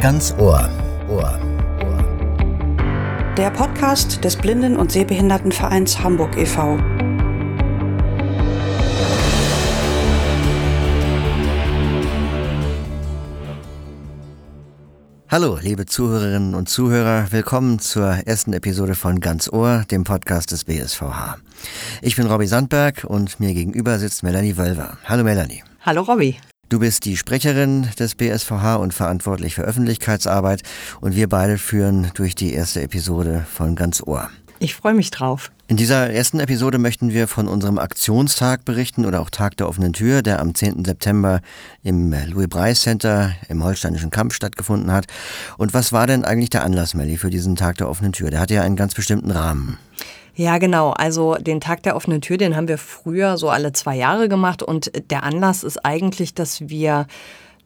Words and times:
Ganz 0.00 0.34
Ohr. 0.38 0.66
Ohr. 1.10 1.38
Der 3.36 3.50
Podcast 3.50 4.24
des 4.24 4.34
Blinden- 4.34 4.76
und 4.76 4.90
Sehbehindertenvereins 4.90 6.02
Hamburg 6.02 6.38
e.V. 6.38 6.78
Hallo, 15.28 15.58
liebe 15.60 15.84
Zuhörerinnen 15.84 16.54
und 16.54 16.70
Zuhörer, 16.70 17.30
willkommen 17.30 17.78
zur 17.78 18.26
ersten 18.26 18.54
Episode 18.54 18.94
von 18.94 19.20
Ganz 19.20 19.52
Ohr, 19.52 19.84
dem 19.90 20.04
Podcast 20.04 20.50
des 20.50 20.64
BSVH. 20.64 21.36
Ich 22.00 22.16
bin 22.16 22.26
Robbie 22.26 22.46
Sandberg 22.46 23.04
und 23.04 23.38
mir 23.38 23.52
gegenüber 23.52 23.98
sitzt 23.98 24.22
Melanie 24.22 24.56
Wölver. 24.56 24.96
Hallo 25.04 25.24
Melanie. 25.24 25.62
Hallo 25.82 26.00
Robbie. 26.00 26.36
Du 26.70 26.78
bist 26.78 27.04
die 27.04 27.16
Sprecherin 27.16 27.88
des 27.98 28.14
BSVH 28.14 28.76
und 28.76 28.94
verantwortlich 28.94 29.56
für 29.56 29.62
Öffentlichkeitsarbeit 29.62 30.62
und 31.00 31.16
wir 31.16 31.28
beide 31.28 31.58
führen 31.58 32.12
durch 32.14 32.36
die 32.36 32.52
erste 32.52 32.80
Episode 32.80 33.44
von 33.52 33.74
Ganz 33.74 34.00
Ohr. 34.06 34.30
Ich 34.60 34.76
freue 34.76 34.94
mich 34.94 35.10
drauf. 35.10 35.50
In 35.66 35.76
dieser 35.76 36.10
ersten 36.10 36.38
Episode 36.38 36.78
möchten 36.78 37.12
wir 37.12 37.26
von 37.26 37.48
unserem 37.48 37.78
Aktionstag 37.78 38.64
berichten 38.64 39.04
oder 39.04 39.20
auch 39.20 39.30
Tag 39.30 39.56
der 39.56 39.68
offenen 39.68 39.92
Tür, 39.92 40.22
der 40.22 40.38
am 40.38 40.54
10. 40.54 40.84
September 40.84 41.40
im 41.82 42.14
Louis 42.28 42.46
Breis 42.48 42.82
Center 42.82 43.32
im 43.48 43.64
Holsteinischen 43.64 44.10
Kampf 44.10 44.34
stattgefunden 44.34 44.92
hat. 44.92 45.06
Und 45.58 45.74
was 45.74 45.92
war 45.92 46.06
denn 46.06 46.24
eigentlich 46.24 46.50
der 46.50 46.62
Anlass, 46.62 46.94
Melli, 46.94 47.16
für 47.16 47.30
diesen 47.30 47.56
Tag 47.56 47.78
der 47.78 47.88
offenen 47.88 48.12
Tür? 48.12 48.30
Der 48.30 48.38
hatte 48.38 48.54
ja 48.54 48.62
einen 48.62 48.76
ganz 48.76 48.94
bestimmten 48.94 49.32
Rahmen. 49.32 49.76
Ja, 50.40 50.56
genau. 50.56 50.92
Also 50.92 51.34
den 51.34 51.60
Tag 51.60 51.82
der 51.82 51.94
offenen 51.94 52.22
Tür, 52.22 52.38
den 52.38 52.56
haben 52.56 52.66
wir 52.66 52.78
früher 52.78 53.36
so 53.36 53.50
alle 53.50 53.72
zwei 53.72 53.94
Jahre 53.94 54.26
gemacht. 54.26 54.62
Und 54.62 54.90
der 55.10 55.22
Anlass 55.22 55.62
ist 55.62 55.84
eigentlich, 55.84 56.32
dass 56.32 56.70
wir 56.70 57.06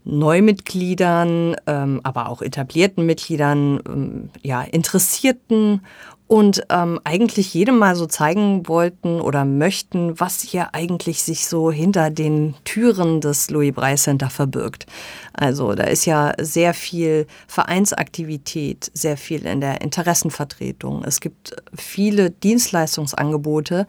Neumitgliedern, 0.04 1.56
ähm, 1.66 2.00
aber 2.02 2.28
auch 2.28 2.42
etablierten 2.42 3.06
Mitgliedern, 3.06 3.80
ähm, 3.86 4.30
ja, 4.42 4.62
Interessierten 4.62 5.80
und 6.26 6.62
ähm, 6.70 7.00
eigentlich 7.04 7.52
jedem 7.52 7.78
mal 7.78 7.94
so 7.96 8.06
zeigen 8.06 8.66
wollten 8.66 9.20
oder 9.20 9.44
möchten, 9.44 10.18
was 10.18 10.40
hier 10.40 10.74
eigentlich 10.74 11.22
sich 11.22 11.46
so 11.46 11.70
hinter 11.70 12.10
den 12.10 12.54
Türen 12.64 13.20
des 13.20 13.50
Louis 13.50 13.74
Braille 13.74 13.98
Center 13.98 14.30
verbirgt. 14.30 14.86
Also 15.34 15.74
da 15.74 15.84
ist 15.84 16.06
ja 16.06 16.32
sehr 16.40 16.72
viel 16.72 17.26
Vereinsaktivität, 17.46 18.90
sehr 18.94 19.18
viel 19.18 19.44
in 19.44 19.60
der 19.60 19.82
Interessenvertretung. 19.82 21.04
Es 21.04 21.20
gibt 21.20 21.56
viele 21.74 22.30
Dienstleistungsangebote 22.30 23.86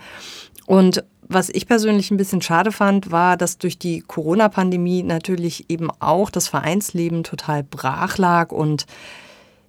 und 0.66 1.04
was 1.28 1.50
ich 1.50 1.68
persönlich 1.68 2.12
ein 2.12 2.18
bisschen 2.18 2.42
schade 2.42 2.72
fand, 2.72 3.12
war, 3.12 3.36
dass 3.36 3.58
durch 3.58 3.80
die 3.80 4.02
Corona-Pandemie 4.02 5.02
natürlich 5.02 5.70
eben 5.70 5.90
auch 6.00 6.30
das 6.30 6.48
Vereinsleben 6.48 7.24
total 7.24 7.64
brach 7.64 8.18
lag 8.18 8.52
und 8.52 8.86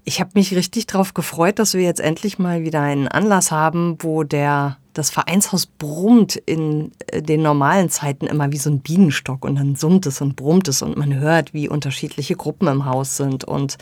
ich 0.04 0.20
habe 0.20 0.30
mich 0.34 0.54
richtig 0.54 0.86
darauf 0.86 1.14
gefreut, 1.14 1.58
dass 1.58 1.74
wir 1.74 1.82
jetzt 1.82 2.00
endlich 2.00 2.38
mal 2.38 2.62
wieder 2.62 2.80
einen 2.80 3.08
Anlass 3.08 3.50
haben, 3.50 3.96
wo 4.00 4.22
der 4.22 4.76
das 4.96 5.10
Vereinshaus 5.10 5.66
brummt 5.66 6.36
in 6.36 6.92
äh, 7.08 7.20
den 7.20 7.42
normalen 7.42 7.90
Zeiten 7.90 8.26
immer 8.26 8.52
wie 8.52 8.56
so 8.56 8.70
ein 8.70 8.80
Bienenstock 8.80 9.44
und 9.44 9.56
dann 9.56 9.76
summt 9.76 10.06
es 10.06 10.20
und 10.20 10.36
brummt 10.36 10.68
es 10.68 10.80
und 10.80 10.96
man 10.96 11.14
hört, 11.14 11.52
wie 11.52 11.68
unterschiedliche 11.68 12.36
Gruppen 12.36 12.68
im 12.68 12.86
Haus 12.86 13.16
sind 13.16 13.44
und 13.44 13.76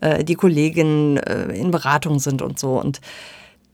äh, 0.00 0.24
die 0.24 0.36
Kolleginnen 0.36 1.18
äh, 1.18 1.46
in 1.48 1.70
Beratung 1.70 2.18
sind 2.18 2.40
und 2.40 2.58
so. 2.58 2.80
Und 2.80 3.00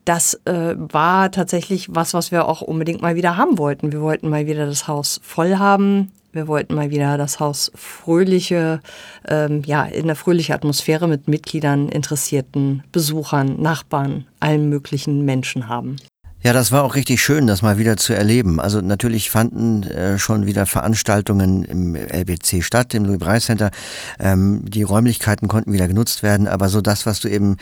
das 0.04 0.34
äh, 0.44 0.74
war 0.76 1.30
tatsächlich 1.30 1.88
was, 1.90 2.14
was 2.14 2.32
wir 2.32 2.48
auch 2.48 2.62
unbedingt 2.62 3.02
mal 3.02 3.16
wieder 3.16 3.36
haben 3.36 3.58
wollten. 3.58 3.92
Wir 3.92 4.00
wollten 4.00 4.28
mal 4.28 4.46
wieder 4.46 4.66
das 4.66 4.88
Haus 4.88 5.20
voll 5.22 5.56
haben. 5.56 6.12
Wir 6.32 6.46
wollten 6.46 6.74
mal 6.74 6.90
wieder 6.90 7.18
das 7.18 7.40
Haus 7.40 7.72
fröhliche, 7.74 8.80
ähm, 9.26 9.62
ja, 9.66 9.84
in 9.84 10.06
der 10.06 10.14
fröhliche 10.14 10.54
Atmosphäre 10.54 11.08
mit 11.08 11.26
Mitgliedern, 11.26 11.88
Interessierten, 11.88 12.84
Besuchern, 12.92 13.60
Nachbarn, 13.60 14.26
allen 14.38 14.68
möglichen 14.68 15.24
Menschen 15.24 15.68
haben. 15.68 15.96
Ja, 16.42 16.54
das 16.54 16.72
war 16.72 16.84
auch 16.84 16.94
richtig 16.94 17.22
schön, 17.22 17.46
das 17.46 17.60
mal 17.60 17.76
wieder 17.76 17.98
zu 17.98 18.14
erleben. 18.14 18.60
Also 18.60 18.80
natürlich 18.80 19.28
fanden 19.28 19.82
äh, 19.82 20.18
schon 20.18 20.46
wieder 20.46 20.64
Veranstaltungen 20.64 21.64
im 21.64 21.94
LBC 21.94 22.62
statt, 22.64 22.94
im 22.94 23.04
Louis 23.04 23.18
Breis 23.18 23.44
Center. 23.44 23.70
Ähm, 24.18 24.62
die 24.66 24.82
Räumlichkeiten 24.82 25.48
konnten 25.48 25.70
wieder 25.74 25.86
genutzt 25.86 26.22
werden, 26.22 26.48
aber 26.48 26.70
so 26.70 26.80
das, 26.80 27.04
was 27.04 27.20
du 27.20 27.28
eben 27.28 27.58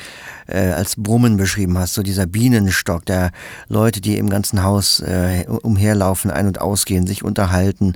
äh, 0.47 0.71
als 0.71 0.95
Brummen 0.95 1.37
beschrieben 1.37 1.77
hast, 1.77 1.95
so 1.95 2.05
dieser 2.05 2.27
Bienenstock 2.27 3.05
der 3.05 3.33
Leute, 3.67 4.01
die 4.01 4.17
im 4.17 4.31
ganzen 4.31 4.63
Haus 4.63 5.01
äh, 5.01 5.45
umherlaufen, 5.49 6.31
ein- 6.31 6.47
und 6.47 6.61
ausgehen, 6.61 7.05
sich 7.05 7.25
unterhalten 7.25 7.95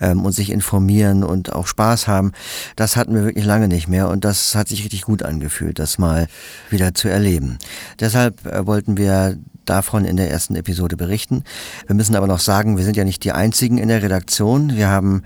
ähm, 0.00 0.24
und 0.24 0.30
sich 0.30 0.50
informieren 0.50 1.24
und 1.24 1.52
auch 1.52 1.66
Spaß 1.66 2.06
haben, 2.06 2.30
das 2.76 2.94
hatten 2.94 3.16
wir 3.16 3.24
wirklich 3.24 3.44
lange 3.44 3.66
nicht 3.66 3.88
mehr 3.88 4.08
und 4.08 4.24
das 4.24 4.54
hat 4.54 4.68
sich 4.68 4.84
richtig 4.84 5.02
gut 5.02 5.24
angefühlt, 5.24 5.80
das 5.80 5.98
mal 5.98 6.28
wieder 6.68 6.94
zu 6.94 7.08
erleben. 7.08 7.58
Deshalb 7.98 8.46
äh, 8.46 8.64
wollten 8.64 8.96
wir 8.96 9.36
davon 9.70 10.04
in 10.04 10.16
der 10.16 10.30
ersten 10.30 10.56
Episode 10.56 10.96
berichten. 10.96 11.44
Wir 11.86 11.94
müssen 11.94 12.16
aber 12.16 12.26
noch 12.26 12.40
sagen, 12.40 12.76
wir 12.76 12.84
sind 12.84 12.96
ja 12.96 13.04
nicht 13.04 13.22
die 13.22 13.30
einzigen 13.30 13.78
in 13.78 13.88
der 13.88 14.02
Redaktion. 14.02 14.74
Wir 14.76 14.88
haben 14.88 15.22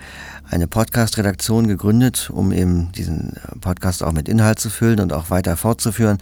eine 0.51 0.69
Podcast-Redaktion 0.69 1.67
gegründet, 1.67 2.29
um 2.31 2.53
eben 2.53 2.93
diesen 2.93 3.33
Podcast 3.63 4.03
auch 4.03 4.13
mit 4.13 4.29
Inhalt 4.29 4.59
zu 4.59 4.69
füllen 4.69 5.01
und 5.01 5.15
auch 5.15 5.31
weiter 5.31 5.57
fortzuführen. 5.57 6.19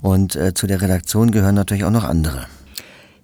Und 0.00 0.36
äh, 0.36 0.54
zu 0.54 0.68
der 0.68 0.80
Redaktion 0.80 1.32
gehören 1.32 1.56
natürlich 1.56 1.82
auch 1.84 1.90
noch 1.90 2.04
andere. 2.04 2.46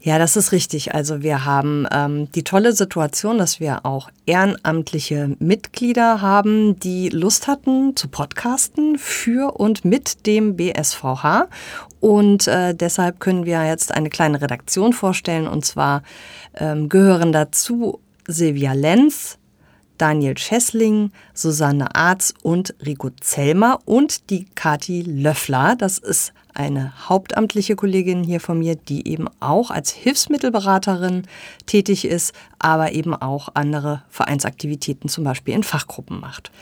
Ja, 0.05 0.19
das 0.19 0.37
ist 0.37 0.53
richtig. 0.53 0.95
Also 0.95 1.23
wir 1.23 1.47
haben 1.47 1.87
ähm, 1.91 2.31
die 2.33 2.45
tolle 2.45 2.75
Situation, 2.75 3.39
dass 3.39 3.59
wir 3.59 3.87
auch 3.87 4.11
ehrenamtliche 4.27 5.35
Mitglieder 5.39 6.21
haben, 6.21 6.79
die 6.79 7.09
Lust 7.09 7.47
hatten 7.47 7.97
zu 7.97 8.09
podcasten 8.09 8.99
für 8.99 9.59
und 9.59 9.87
mit 9.87 10.27
dem 10.27 10.57
BSVH. 10.57 11.49
Und 12.05 12.49
äh, 12.49 12.75
deshalb 12.75 13.19
können 13.19 13.47
wir 13.47 13.65
jetzt 13.65 13.91
eine 13.95 14.11
kleine 14.11 14.43
Redaktion 14.43 14.93
vorstellen. 14.93 15.49
Und 15.49 15.65
zwar 15.65 16.03
ähm, 16.55 16.91
gehören 16.91 17.33
dazu 17.33 17.99
Silvia 18.27 18.75
Lenz, 18.75 19.39
Daniel 19.97 20.37
Schessling, 20.37 21.13
Susanne 21.33 21.95
Arz 21.95 22.35
und 22.43 22.75
Rico 22.85 23.09
Zellmer 23.23 23.79
und 23.87 24.29
die 24.29 24.45
Kati 24.55 25.01
Löffler. 25.01 25.77
Das 25.79 25.97
ist 25.97 26.35
eine 26.53 26.93
hauptamtliche 27.09 27.75
Kollegin 27.75 28.23
hier 28.23 28.41
von 28.41 28.59
mir, 28.59 28.77
die 28.77 29.09
eben 29.09 29.27
auch 29.41 29.71
als 29.71 29.91
Hilfsmittelberaterin 29.91 31.23
tätig 31.65 32.05
ist, 32.05 32.35
aber 32.59 32.93
eben 32.93 33.15
auch 33.15 33.49
andere 33.55 34.03
Vereinsaktivitäten 34.11 35.09
zum 35.09 35.25
Beispiel 35.25 35.55
in 35.55 35.63
Fachgruppen 35.63 36.21
macht. 36.21 36.53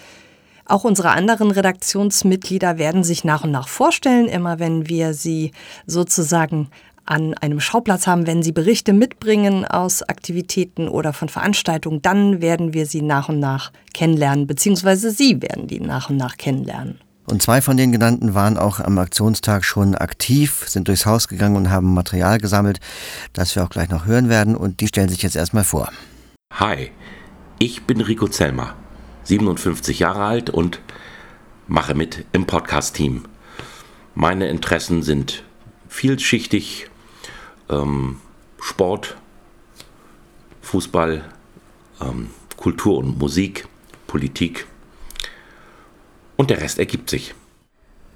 Auch 0.65 0.85
unsere 0.85 1.11
anderen 1.11 1.51
Redaktionsmitglieder 1.51 2.79
werden 2.79 3.05
sich 3.05 3.25
nach 3.25 3.45
und 3.45 3.51
nach 3.51 3.69
vorstellen, 3.69 4.27
immer 4.27 4.59
wenn 4.59 4.89
wir 4.89 5.15
sie 5.15 5.53
sozusagen 5.87 6.71
an 7.05 7.35
einem 7.35 7.61
Schauplatz 7.61 8.07
haben, 8.07 8.27
wenn 8.27 8.43
sie 8.43 8.53
Berichte 8.53 8.93
mitbringen 8.93 9.65
aus 9.65 10.03
Aktivitäten 10.03 10.89
oder 10.89 11.13
von 11.13 11.29
Veranstaltungen, 11.29 12.01
dann 12.01 12.41
werden 12.41 12.75
wir 12.75 12.87
sie 12.87 13.03
nach 13.03 13.29
und 13.29 13.41
nach 13.41 13.73
kennenlernen, 13.93 14.47
beziehungsweise 14.47 15.11
sie 15.11 15.43
werden 15.43 15.67
die 15.67 15.81
nach 15.81 16.11
und 16.11 16.17
nach 16.17 16.37
kennenlernen. 16.37 17.01
Und 17.27 17.41
zwei 17.41 17.61
von 17.61 17.77
den 17.77 17.93
genannten 17.93 18.35
waren 18.35 18.59
auch 18.59 18.81
am 18.81 18.99
Aktionstag 18.99 19.65
schon 19.65 19.95
aktiv, 19.95 20.65
sind 20.67 20.89
durchs 20.89 21.07
Haus 21.07 21.29
gegangen 21.29 21.57
und 21.57 21.71
haben 21.71 21.95
Material 21.95 22.39
gesammelt, 22.39 22.81
das 23.33 23.55
wir 23.55 23.65
auch 23.65 23.71
gleich 23.71 23.91
noch 23.91 24.07
hören 24.07 24.29
werden. 24.29 24.57
Und 24.57 24.81
die 24.81 24.89
stellen 24.89 25.09
sich 25.09 25.23
jetzt 25.23 25.37
erstmal 25.37 25.65
vor. 25.65 25.91
Hi, 26.55 26.91
ich 27.59 27.85
bin 27.85 28.01
Rico 28.01 28.27
Zellmer, 28.27 28.75
57 29.25 29.99
Jahre 29.99 30.25
alt 30.25 30.51
und 30.51 30.81
mache 31.67 31.95
mit 31.95 32.25
im 32.33 32.47
Podcast-Team. 32.47 33.25
Meine 34.15 34.49
Interessen 34.49 35.03
sind 35.03 35.45
vielschichtig, 35.89 36.89
ähm, 37.71 38.19
Sport, 38.61 39.17
Fußball, 40.61 41.25
ähm, 42.01 42.31
Kultur 42.57 42.99
und 42.99 43.19
Musik, 43.19 43.67
Politik 44.07 44.67
und 46.37 46.51
der 46.51 46.61
Rest 46.61 46.79
ergibt 46.79 47.11
sich. 47.11 47.35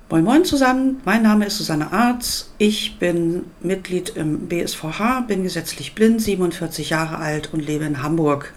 Moin 0.08 0.22
Moin 0.22 0.44
zusammen, 0.44 1.00
mein 1.04 1.22
Name 1.22 1.46
ist 1.46 1.58
Susanne 1.58 1.92
Arz. 1.92 2.52
Ich 2.58 2.98
bin 2.98 3.46
Mitglied 3.60 4.10
im 4.10 4.46
BSVH, 4.46 5.22
bin 5.26 5.42
gesetzlich 5.42 5.94
blind, 5.94 6.22
47 6.22 6.90
Jahre 6.90 7.18
alt 7.18 7.52
und 7.52 7.60
lebe 7.60 7.84
in 7.84 8.02
Hamburg. 8.02 8.52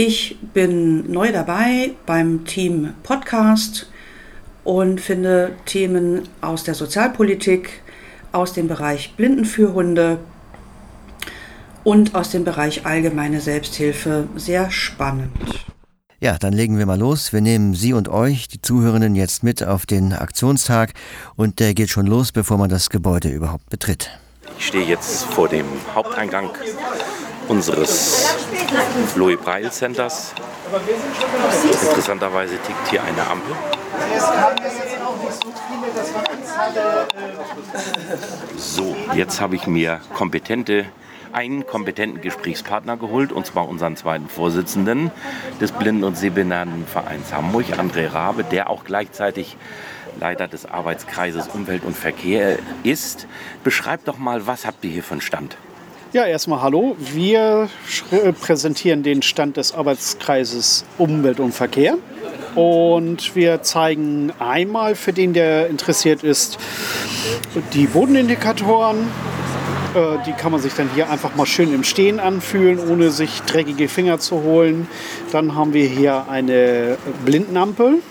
Ich 0.00 0.36
bin 0.54 1.10
neu 1.10 1.32
dabei 1.32 1.90
beim 2.06 2.44
Team 2.44 2.94
Podcast 3.02 3.90
und 4.62 5.00
finde 5.00 5.56
Themen 5.66 6.22
aus 6.40 6.62
der 6.62 6.76
Sozialpolitik, 6.76 7.82
aus 8.30 8.52
dem 8.52 8.68
Bereich 8.68 9.14
Blindenführhunde 9.16 10.20
und 11.82 12.14
aus 12.14 12.30
dem 12.30 12.44
Bereich 12.44 12.86
allgemeine 12.86 13.40
Selbsthilfe 13.40 14.28
sehr 14.36 14.70
spannend. 14.70 15.32
Ja, 16.20 16.38
dann 16.38 16.52
legen 16.52 16.78
wir 16.78 16.86
mal 16.86 16.96
los. 16.96 17.32
Wir 17.32 17.40
nehmen 17.40 17.74
Sie 17.74 17.92
und 17.92 18.08
euch, 18.08 18.46
die 18.46 18.62
Zuhörenden, 18.62 19.16
jetzt 19.16 19.42
mit 19.42 19.64
auf 19.64 19.84
den 19.84 20.12
Aktionstag 20.12 20.92
und 21.34 21.58
der 21.58 21.74
geht 21.74 21.90
schon 21.90 22.06
los, 22.06 22.30
bevor 22.30 22.56
man 22.56 22.70
das 22.70 22.90
Gebäude 22.90 23.30
überhaupt 23.30 23.68
betritt. 23.68 24.10
Ich 24.56 24.68
stehe 24.68 24.84
jetzt 24.84 25.24
vor 25.24 25.48
dem 25.48 25.66
Haupteingang 25.92 26.50
unseres 27.48 28.36
Louis 29.16 29.38
Braille 29.38 29.70
Centers. 29.70 30.34
Interessanterweise 31.82 32.58
tickt 32.58 32.88
hier 32.90 33.02
eine 33.02 33.26
Ampel. 33.26 33.54
So, 38.56 38.96
jetzt 39.14 39.40
habe 39.40 39.56
ich 39.56 39.66
mir 39.66 40.00
kompetente 40.14 40.86
einen 41.32 41.66
kompetenten 41.66 42.22
Gesprächspartner 42.22 42.96
geholt, 42.96 43.32
und 43.32 43.46
zwar 43.46 43.68
unseren 43.68 43.96
zweiten 43.96 44.28
Vorsitzenden 44.28 45.10
des 45.60 45.72
Blinden- 45.72 46.04
und 46.04 46.16
Sehbehindertenvereins 46.16 47.32
Hamburg, 47.32 47.66
André 47.78 48.12
Rabe, 48.12 48.44
der 48.44 48.70
auch 48.70 48.84
gleichzeitig 48.84 49.56
Leiter 50.20 50.48
des 50.48 50.66
Arbeitskreises 50.66 51.48
Umwelt 51.48 51.84
und 51.84 51.96
Verkehr 51.96 52.58
ist. 52.82 53.26
Beschreibt 53.62 54.08
doch 54.08 54.18
mal, 54.18 54.46
was 54.46 54.66
habt 54.66 54.84
ihr 54.84 54.90
hier 54.90 55.04
einen 55.10 55.20
Stand? 55.20 55.56
Ja, 56.18 56.26
erstmal 56.26 56.62
hallo. 56.62 56.96
Wir 56.98 57.68
präsentieren 58.40 59.04
den 59.04 59.22
Stand 59.22 59.56
des 59.56 59.72
Arbeitskreises 59.72 60.84
Umwelt 60.98 61.38
und 61.38 61.52
Verkehr. 61.52 61.96
Und 62.56 63.36
wir 63.36 63.62
zeigen 63.62 64.32
einmal 64.40 64.96
für 64.96 65.12
den, 65.12 65.32
der 65.32 65.68
interessiert 65.68 66.24
ist, 66.24 66.58
die 67.72 67.86
Bodenindikatoren. 67.86 69.06
Äh, 69.94 70.24
die 70.26 70.32
kann 70.32 70.50
man 70.50 70.60
sich 70.60 70.74
dann 70.74 70.90
hier 70.92 71.08
einfach 71.08 71.36
mal 71.36 71.46
schön 71.46 71.72
im 71.72 71.84
Stehen 71.84 72.18
anfühlen, 72.18 72.80
ohne 72.80 73.12
sich 73.12 73.42
dreckige 73.42 73.88
Finger 73.88 74.18
zu 74.18 74.42
holen. 74.42 74.88
Dann 75.30 75.54
haben 75.54 75.72
wir 75.72 75.86
hier 75.86 76.24
eine 76.28 76.98
Blindenampel 77.24 78.02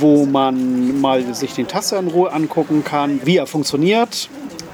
wo 0.00 0.26
man 0.26 1.00
mal 1.00 1.34
sich 1.34 1.54
den 1.54 1.66
Taster 1.66 1.98
in 1.98 2.08
Ruhe 2.08 2.30
angucken 2.30 2.84
kann, 2.84 3.20
wie 3.24 3.38
er 3.38 3.46
funktioniert 3.46 4.28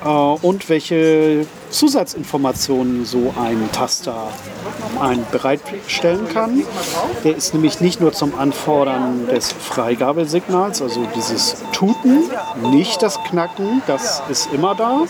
äh, 0.05 0.09
und 0.09 0.69
welche 0.69 1.47
Zusatzinformationen 1.75 3.05
so 3.05 3.35
ein 3.37 3.69
Taster 3.73 4.29
ein 5.01 5.27
bereitstellen 5.33 6.29
kann. 6.29 6.63
Der 7.25 7.37
ist 7.37 7.53
nämlich 7.53 7.81
nicht 7.81 8.01
nur 8.01 8.13
zum 8.13 8.39
Anfordern 8.39 9.27
des 9.27 9.53
Freigabesignals, 9.53 10.81
also 10.81 11.05
dieses 11.17 11.57
Tuten, 11.73 12.31
nicht 12.71 13.03
das 13.03 13.19
Knacken, 13.25 13.83
das 13.89 14.23
ist 14.29 14.53
immer 14.53 14.77
da, 14.77 15.03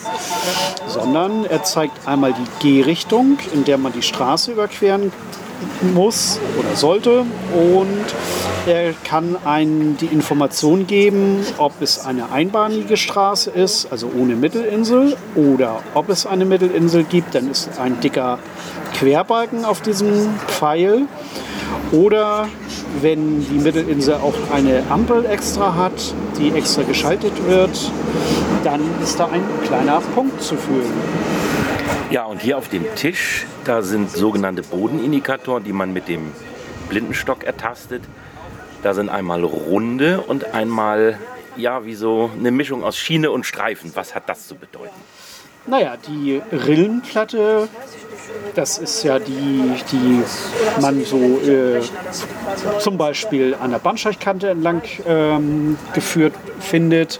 sondern 0.89 1.45
er 1.45 1.63
zeigt 1.65 2.09
einmal 2.09 2.33
die 2.33 2.67
Gehrichtung, 2.67 3.39
in 3.53 3.65
der 3.65 3.77
man 3.77 3.93
die 3.93 4.03
Straße 4.03 4.53
überqueren 4.53 5.13
muss 5.95 6.41
oder 6.59 6.77
sollte 6.77 7.21
und 7.21 8.05
er 8.67 8.95
kann 9.05 9.37
einen 9.45 9.97
die 9.99 10.07
Information 10.07 10.87
geben, 10.87 11.45
ob 11.59 11.83
es 11.83 12.05
eine 12.05 12.33
einbahnige 12.33 12.97
Straße 12.97 13.51
ist, 13.51 13.93
also 13.93 14.11
ohne 14.19 14.37
Mittelinsel, 14.37 15.17
oder 15.35 15.83
ob 15.93 16.09
es 16.09 16.27
eine 16.27 16.47
Mittelinsel 16.47 17.05
gibt, 17.05 17.35
dann 17.35 17.51
ist 17.51 17.79
ein 17.79 18.01
dicker 18.01 18.39
Querbalken 18.95 19.65
auf 19.65 19.83
diesem 19.83 20.35
Pfeil. 20.47 21.03
Oder 21.93 22.49
wenn 23.03 23.41
die 23.47 23.59
Mittelinsel 23.59 24.15
auch 24.15 24.35
eine 24.53 24.83
Ampel 24.89 25.27
extra 25.27 25.75
hat, 25.75 26.15
die 26.39 26.51
extra 26.57 26.83
geschaltet 26.83 27.33
wird, 27.47 27.93
dann 28.63 28.81
ist 29.03 29.21
da 29.21 29.27
ein 29.27 29.43
kleiner 29.67 30.01
Punkt 30.15 30.43
zu 30.43 30.57
fühlen. 30.57 30.93
Ja, 32.11 32.27
und 32.27 32.41
hier 32.41 32.59
auf 32.59 32.69
dem 32.69 32.85
Tisch, 32.95 33.47
da 33.65 33.83
sind 33.83 34.11
sogenannte 34.11 34.63
Bodenindikatoren, 34.63 35.65
die 35.65 35.73
man 35.73 35.93
mit 35.93 36.07
dem 36.07 36.33
Blindenstock 36.89 37.45
ertastet. 37.45 38.03
Da 38.83 38.95
sind 38.95 39.09
einmal 39.09 39.43
runde 39.43 40.21
und 40.21 40.53
einmal, 40.53 41.19
ja, 41.57 41.85
wie 41.87 41.95
so 41.95 42.31
eine 42.39 42.51
Mischung 42.51 42.85
aus 42.85 42.97
Schiene 42.99 43.31
und 43.31 43.47
Streifen. 43.47 43.91
Was 43.95 44.15
hat 44.15 44.29
das 44.29 44.47
zu 44.47 44.55
bedeuten? 44.55 44.95
Naja, 45.67 45.97
die 45.97 46.43
Rillenplatte, 46.53 47.69
das 48.55 48.77
ist 48.77 49.03
ja 49.03 49.19
die, 49.19 49.73
die 49.91 50.23
man 50.83 51.03
so 51.07 51.17
äh, 51.17 51.81
zum 52.81 52.99
Beispiel 52.99 53.57
an 53.59 53.71
der 53.71 53.79
Bahnsteigkante 53.79 54.51
entlang 54.51 54.83
ähm, 55.07 55.79
geführt 55.95 56.35
findet 56.61 57.19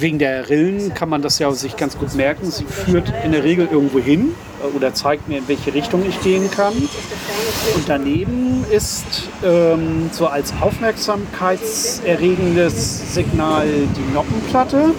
wegen 0.00 0.18
der 0.18 0.48
Rillen 0.48 0.94
kann 0.94 1.08
man 1.08 1.22
das 1.22 1.38
ja 1.38 1.52
sich 1.52 1.76
ganz 1.76 1.96
gut 1.98 2.14
merken. 2.14 2.50
Sie 2.50 2.64
führt 2.64 3.12
in 3.24 3.30
der 3.32 3.44
Regel 3.44 3.68
irgendwo 3.70 3.98
hin 3.98 4.32
äh, 4.62 4.66
oder 4.76 4.94
zeigt 4.94 5.28
mir, 5.28 5.38
in 5.38 5.48
welche 5.48 5.74
Richtung 5.74 6.02
ich 6.08 6.20
gehen 6.22 6.50
kann. 6.50 6.72
Und 6.74 7.84
daneben 7.86 8.64
ist 8.70 9.04
ähm, 9.44 10.08
so 10.12 10.26
als 10.26 10.54
aufmerksamkeitserregendes 10.60 13.14
Signal 13.14 13.66
die 13.66 14.14
Noppenplatte, 14.14 14.92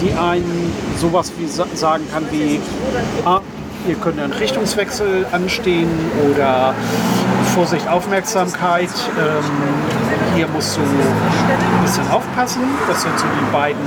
die 0.00 0.12
einen 0.12 0.72
sowas 0.98 1.32
wie 1.38 1.46
sagen 1.46 2.04
kann 2.12 2.24
wie, 2.30 2.60
ah, 3.24 3.40
hier 3.86 3.94
könnte 3.96 4.22
ein 4.22 4.32
Richtungswechsel 4.32 5.24
anstehen 5.32 5.88
oder 6.30 6.74
Vorsicht, 7.54 7.88
Aufmerksamkeit. 7.88 8.90
Ähm, 9.18 9.44
hier 10.36 10.46
musst 10.48 10.76
du 10.76 10.82
ein 10.82 11.82
bisschen 11.82 12.06
aufpassen. 12.10 12.60
Das 12.86 13.00
sind 13.02 13.18
so 13.18 13.24
die 13.26 13.52
beiden 13.52 13.80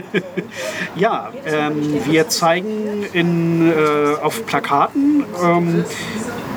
ja, 0.95 1.31
ähm, 1.45 2.05
wir 2.05 2.29
zeigen 2.29 3.03
in, 3.13 3.71
äh, 3.71 4.15
auf 4.21 4.45
Plakaten 4.45 5.25
ähm, 5.41 5.85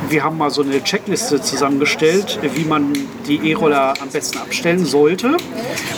wir 0.08 0.24
haben 0.24 0.38
mal 0.38 0.50
so 0.50 0.62
eine 0.62 0.82
Checkliste 0.82 1.40
zusammengestellt, 1.40 2.38
wie 2.54 2.64
man 2.64 2.92
die 3.26 3.50
E-Roller 3.50 3.94
am 4.00 4.08
besten 4.08 4.38
abstellen 4.38 4.84
sollte. 4.84 5.36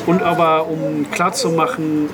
Und 0.07 0.23
aber 0.23 0.69
um 0.69 1.11
klarzumachen, 1.11 2.09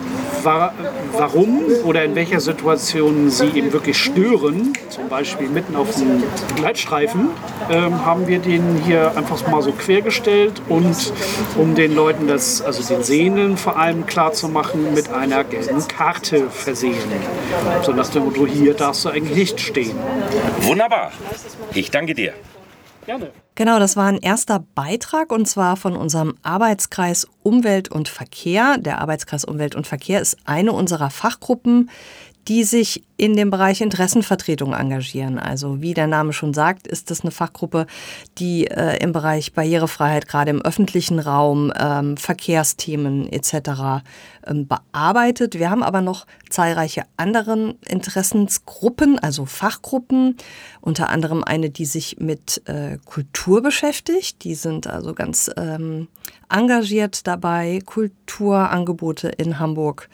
war, 0.44 0.74
warum 1.12 1.62
oder 1.84 2.04
in 2.04 2.14
welcher 2.14 2.40
Situation 2.40 3.30
sie 3.30 3.46
eben 3.46 3.72
wirklich 3.72 3.96
stören, 3.96 4.72
zum 4.88 5.08
Beispiel 5.08 5.48
mitten 5.48 5.76
auf 5.76 5.94
dem 5.96 6.22
Gleitstreifen, 6.56 7.28
ähm, 7.70 8.04
haben 8.04 8.26
wir 8.26 8.38
den 8.38 8.82
hier 8.84 9.16
einfach 9.16 9.46
mal 9.48 9.62
so 9.62 9.72
quergestellt 9.72 10.60
und 10.68 11.12
um 11.56 11.74
den 11.74 11.94
Leuten 11.94 12.26
das, 12.26 12.62
also 12.62 12.82
den 12.82 13.02
Sehenden 13.02 13.56
vor 13.56 13.78
allem 13.78 14.06
klarzumachen, 14.06 14.94
mit 14.94 15.10
einer 15.12 15.44
gelben 15.44 15.86
Karte 15.88 16.50
versehen. 16.50 16.94
So 17.82 17.92
nach 17.92 18.08
dem 18.08 18.24
Motto, 18.24 18.46
hier 18.46 18.74
darfst 18.74 19.04
du 19.04 19.08
eigentlich 19.08 19.36
nicht 19.36 19.60
stehen. 19.60 19.96
Wunderbar. 20.60 21.12
Ich 21.84 21.90
danke 21.90 22.14
dir. 22.14 22.32
Gerne. 23.04 23.30
Genau, 23.56 23.78
das 23.78 23.94
war 23.94 24.06
ein 24.06 24.16
erster 24.16 24.64
Beitrag 24.74 25.30
und 25.30 25.46
zwar 25.46 25.76
von 25.76 25.94
unserem 25.96 26.34
Arbeitskreis 26.42 27.28
Umwelt 27.42 27.90
und 27.90 28.08
Verkehr. 28.08 28.78
Der 28.78 29.02
Arbeitskreis 29.02 29.44
Umwelt 29.44 29.74
und 29.74 29.86
Verkehr 29.86 30.22
ist 30.22 30.38
eine 30.46 30.72
unserer 30.72 31.10
Fachgruppen, 31.10 31.90
die 32.48 32.64
sich 32.64 33.02
in 33.16 33.36
dem 33.36 33.50
Bereich 33.50 33.80
Interessenvertretung 33.80 34.74
engagieren. 34.74 35.38
Also 35.38 35.80
wie 35.80 35.94
der 35.94 36.08
Name 36.08 36.32
schon 36.32 36.52
sagt, 36.52 36.86
ist 36.86 37.10
das 37.10 37.20
eine 37.20 37.30
Fachgruppe, 37.30 37.86
die 38.38 38.66
äh, 38.66 39.02
im 39.02 39.12
Bereich 39.12 39.52
Barrierefreiheit 39.52 40.26
gerade 40.26 40.50
im 40.50 40.60
öffentlichen 40.60 41.20
Raum, 41.20 41.72
ähm, 41.78 42.16
Verkehrsthemen 42.16 43.32
etc. 43.32 44.02
Ähm, 44.46 44.66
bearbeitet. 44.66 45.58
Wir 45.58 45.70
haben 45.70 45.82
aber 45.84 46.00
noch 46.00 46.26
zahlreiche 46.50 47.04
andere 47.16 47.76
Interessensgruppen, 47.86 49.18
also 49.18 49.46
Fachgruppen, 49.46 50.36
unter 50.80 51.08
anderem 51.08 51.44
eine, 51.44 51.70
die 51.70 51.86
sich 51.86 52.18
mit 52.18 52.62
äh, 52.66 52.98
Kultur 53.04 53.62
beschäftigt. 53.62 54.42
Die 54.42 54.56
sind 54.56 54.88
also 54.88 55.14
ganz 55.14 55.50
ähm, 55.56 56.08
engagiert 56.48 57.26
dabei, 57.26 57.80
Kulturangebote 57.84 59.28
in 59.28 59.60
Hamburg 59.60 60.08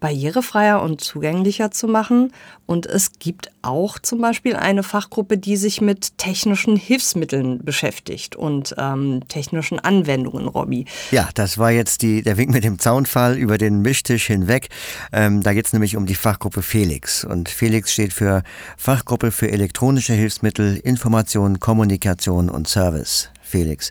barrierefreier 0.00 0.82
und 0.82 1.00
zugänglicher 1.00 1.70
zu 1.70 1.86
machen. 1.86 2.32
Und 2.66 2.86
es 2.86 3.12
gibt 3.18 3.50
auch 3.62 3.98
zum 3.98 4.20
Beispiel 4.20 4.56
eine 4.56 4.82
Fachgruppe, 4.82 5.38
die 5.38 5.56
sich 5.56 5.80
mit 5.80 6.16
technischen 6.18 6.76
Hilfsmitteln 6.76 7.64
beschäftigt 7.64 8.36
und 8.36 8.74
ähm, 8.78 9.22
technischen 9.28 9.78
Anwendungen, 9.78 10.48
Robby. 10.48 10.86
Ja, 11.10 11.28
das 11.34 11.58
war 11.58 11.70
jetzt 11.70 12.02
die, 12.02 12.22
der 12.22 12.36
Wink 12.36 12.50
mit 12.50 12.64
dem 12.64 12.78
Zaunfall 12.78 13.36
über 13.36 13.58
den 13.58 13.82
Mischtisch 13.82 14.26
hinweg. 14.26 14.68
Ähm, 15.12 15.42
da 15.42 15.52
geht 15.52 15.66
es 15.66 15.72
nämlich 15.72 15.96
um 15.96 16.06
die 16.06 16.14
Fachgruppe 16.14 16.62
Felix. 16.62 17.24
Und 17.24 17.48
Felix 17.48 17.92
steht 17.92 18.12
für 18.12 18.42
Fachgruppe 18.76 19.30
für 19.30 19.50
elektronische 19.50 20.14
Hilfsmittel, 20.14 20.76
Information, 20.78 21.60
Kommunikation 21.60 22.48
und 22.48 22.68
Service. 22.68 23.30
Felix. 23.42 23.90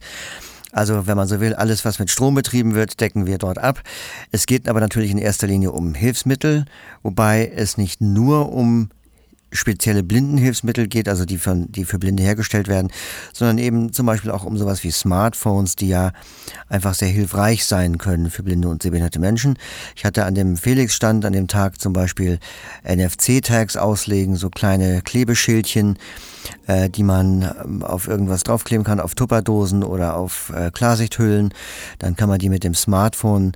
Also, 0.72 1.08
wenn 1.08 1.18
man 1.18 1.28
so 1.28 1.40
will, 1.40 1.56
alles, 1.56 1.84
was 1.86 2.00
mit 2.00 2.12
Strom 2.12 2.36
betrieben 2.36 2.76
wird, 2.76 3.00
decken 3.00 3.26
wir 3.26 3.38
dort 3.38 3.58
ab. 3.58 3.82
Es 4.32 4.46
geht 4.46 4.68
aber 4.68 4.80
natürlich 4.80 5.12
in 5.12 5.18
erster 5.18 5.48
Linie 5.48 5.72
um 5.72 5.96
Hilfsmittel, 5.96 6.66
wobei 7.02 7.52
es 7.56 7.78
nicht 7.78 8.02
nur 8.02 8.52
um 8.52 8.90
spezielle 9.52 10.04
Blindenhilfsmittel 10.04 10.88
geht, 10.88 11.10
also 11.10 11.26
die, 11.26 11.38
von, 11.38 11.72
die 11.72 11.86
für 11.86 11.98
Blinde 11.98 12.24
hergestellt 12.24 12.68
werden, 12.68 12.92
sondern 13.34 13.58
eben 13.58 13.94
zum 13.94 14.06
Beispiel 14.06 14.32
auch 14.32 14.44
um 14.44 14.58
sowas 14.58 14.84
wie 14.84 14.92
Smartphones, 14.92 15.76
die 15.76 15.90
ja 15.90 16.12
einfach 16.68 16.94
sehr 16.94 17.08
hilfreich 17.08 17.66
sein 17.66 17.98
können 17.98 18.30
für 18.30 18.44
blinde 18.44 18.68
und 18.68 18.84
sehbehinderte 18.84 19.20
Menschen. 19.20 19.58
Ich 19.96 20.06
hatte 20.06 20.26
an 20.26 20.36
dem 20.36 20.58
Felix-Stand 20.58 21.26
an 21.26 21.34
dem 21.34 21.48
Tag 21.48 21.82
zum 21.82 21.94
Beispiel 21.94 22.40
NFC-Tags 22.84 23.78
auslegen, 23.78 24.36
so 24.36 24.50
kleine 24.50 25.02
Klebeschildchen, 25.02 25.98
äh, 26.68 26.90
die 26.90 27.04
man 27.04 27.50
ähm, 27.64 27.84
auf 27.84 28.08
irgendwas 28.08 28.44
draufkleben 28.44 28.84
kann, 28.84 29.00
auf 29.00 29.16
Tupperdosen 29.16 29.84
oder 29.84 30.16
auf 30.16 30.52
äh, 30.56 30.72
Klarsichthüllen. 30.72 31.54
Dann 32.00 32.16
kann 32.16 32.30
man 32.30 32.40
die 32.40 32.50
mit 32.50 32.64
dem 32.64 32.76
Smartphone 32.76 33.54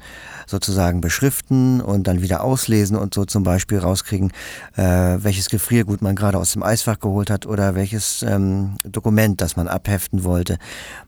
sozusagen 0.47 1.01
beschriften 1.01 1.81
und 1.81 2.07
dann 2.07 2.21
wieder 2.21 2.43
auslesen 2.43 2.97
und 2.97 3.13
so 3.13 3.25
zum 3.25 3.43
Beispiel 3.43 3.79
rauskriegen, 3.79 4.31
äh, 4.75 4.83
welches 4.83 5.49
Gefriergut 5.49 6.01
man 6.01 6.15
gerade 6.15 6.37
aus 6.37 6.53
dem 6.53 6.63
Eisfach 6.63 6.99
geholt 6.99 7.29
hat 7.29 7.45
oder 7.45 7.75
welches 7.75 8.23
ähm, 8.23 8.77
Dokument, 8.83 9.41
das 9.41 9.55
man 9.55 9.67
abheften 9.67 10.23
wollte, 10.23 10.57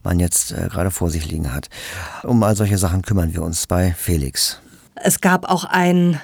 man 0.03 0.19
jetzt 0.19 0.51
äh, 0.51 0.67
gerade 0.69 0.91
vor 0.91 1.09
sich 1.09 1.29
liegen 1.29 1.53
hat. 1.53 1.69
Um 2.23 2.41
all 2.43 2.55
solche 2.55 2.77
Sachen 2.77 3.01
kümmern 3.01 3.33
wir 3.33 3.43
uns 3.43 3.67
bei 3.67 3.93
Felix. 3.93 4.59
Es 4.95 5.19
gab 5.19 5.49
auch 5.49 5.65
ein 5.65 6.19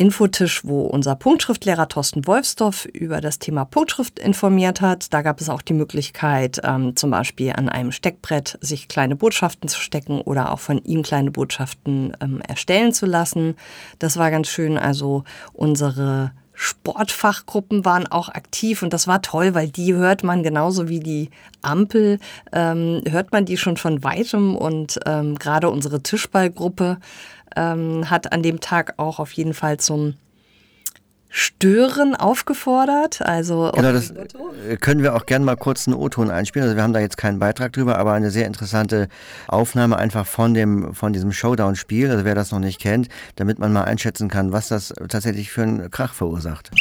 Infotisch, 0.00 0.64
wo 0.64 0.80
unser 0.80 1.14
Punktschriftlehrer 1.14 1.86
Thorsten 1.86 2.26
Wolfsdorf 2.26 2.86
über 2.86 3.20
das 3.20 3.38
Thema 3.38 3.66
Punktschrift 3.66 4.18
informiert 4.18 4.80
hat. 4.80 5.12
Da 5.12 5.20
gab 5.20 5.42
es 5.42 5.50
auch 5.50 5.60
die 5.60 5.74
Möglichkeit, 5.74 6.58
ähm, 6.64 6.96
zum 6.96 7.10
Beispiel 7.10 7.52
an 7.52 7.68
einem 7.68 7.92
Steckbrett 7.92 8.56
sich 8.62 8.88
kleine 8.88 9.14
Botschaften 9.14 9.68
zu 9.68 9.78
stecken 9.78 10.22
oder 10.22 10.52
auch 10.52 10.58
von 10.58 10.78
ihm 10.84 11.02
kleine 11.02 11.30
Botschaften 11.30 12.16
ähm, 12.22 12.40
erstellen 12.40 12.94
zu 12.94 13.04
lassen. 13.04 13.56
Das 13.98 14.16
war 14.16 14.30
ganz 14.30 14.48
schön. 14.48 14.78
Also 14.78 15.24
unsere 15.52 16.32
Sportfachgruppen 16.54 17.86
waren 17.86 18.06
auch 18.06 18.28
aktiv 18.28 18.82
und 18.82 18.92
das 18.92 19.06
war 19.06 19.22
toll, 19.22 19.54
weil 19.54 19.68
die 19.68 19.94
hört 19.94 20.22
man 20.24 20.42
genauso 20.42 20.90
wie 20.90 21.00
die 21.00 21.30
Ampel, 21.62 22.18
ähm, 22.52 23.00
hört 23.08 23.32
man 23.32 23.46
die 23.46 23.56
schon 23.56 23.78
von 23.78 24.04
weitem 24.04 24.56
und 24.56 25.00
ähm, 25.06 25.38
gerade 25.38 25.70
unsere 25.70 26.02
Tischballgruppe 26.02 26.98
ähm, 27.56 28.08
hat 28.10 28.32
an 28.32 28.42
dem 28.42 28.60
Tag 28.60 28.94
auch 28.96 29.18
auf 29.18 29.32
jeden 29.32 29.54
Fall 29.54 29.78
zum 29.78 30.14
Stören 31.32 32.16
aufgefordert. 32.16 33.22
Also 33.22 33.70
genau, 33.72 33.92
das 33.92 34.12
können 34.80 35.04
wir 35.04 35.14
auch 35.14 35.26
gerne 35.26 35.44
mal 35.44 35.56
kurz 35.56 35.86
einen 35.86 35.96
O-Ton 35.96 36.28
einspielen. 36.28 36.64
Also 36.64 36.76
wir 36.76 36.82
haben 36.82 36.92
da 36.92 36.98
jetzt 36.98 37.16
keinen 37.16 37.38
Beitrag 37.38 37.72
drüber, 37.72 37.98
aber 37.98 38.12
eine 38.12 38.32
sehr 38.32 38.48
interessante 38.48 39.08
Aufnahme 39.46 39.96
einfach 39.96 40.26
von 40.26 40.54
dem 40.54 40.92
von 40.92 41.12
diesem 41.12 41.30
Showdown-Spiel. 41.30 42.10
Also 42.10 42.24
wer 42.24 42.34
das 42.34 42.50
noch 42.50 42.58
nicht 42.58 42.80
kennt, 42.80 43.08
damit 43.36 43.60
man 43.60 43.72
mal 43.72 43.84
einschätzen 43.84 44.28
kann, 44.28 44.50
was 44.50 44.66
das 44.66 44.92
tatsächlich 45.08 45.52
für 45.52 45.62
einen 45.62 45.90
Krach 45.90 46.14
verursacht. 46.14 46.72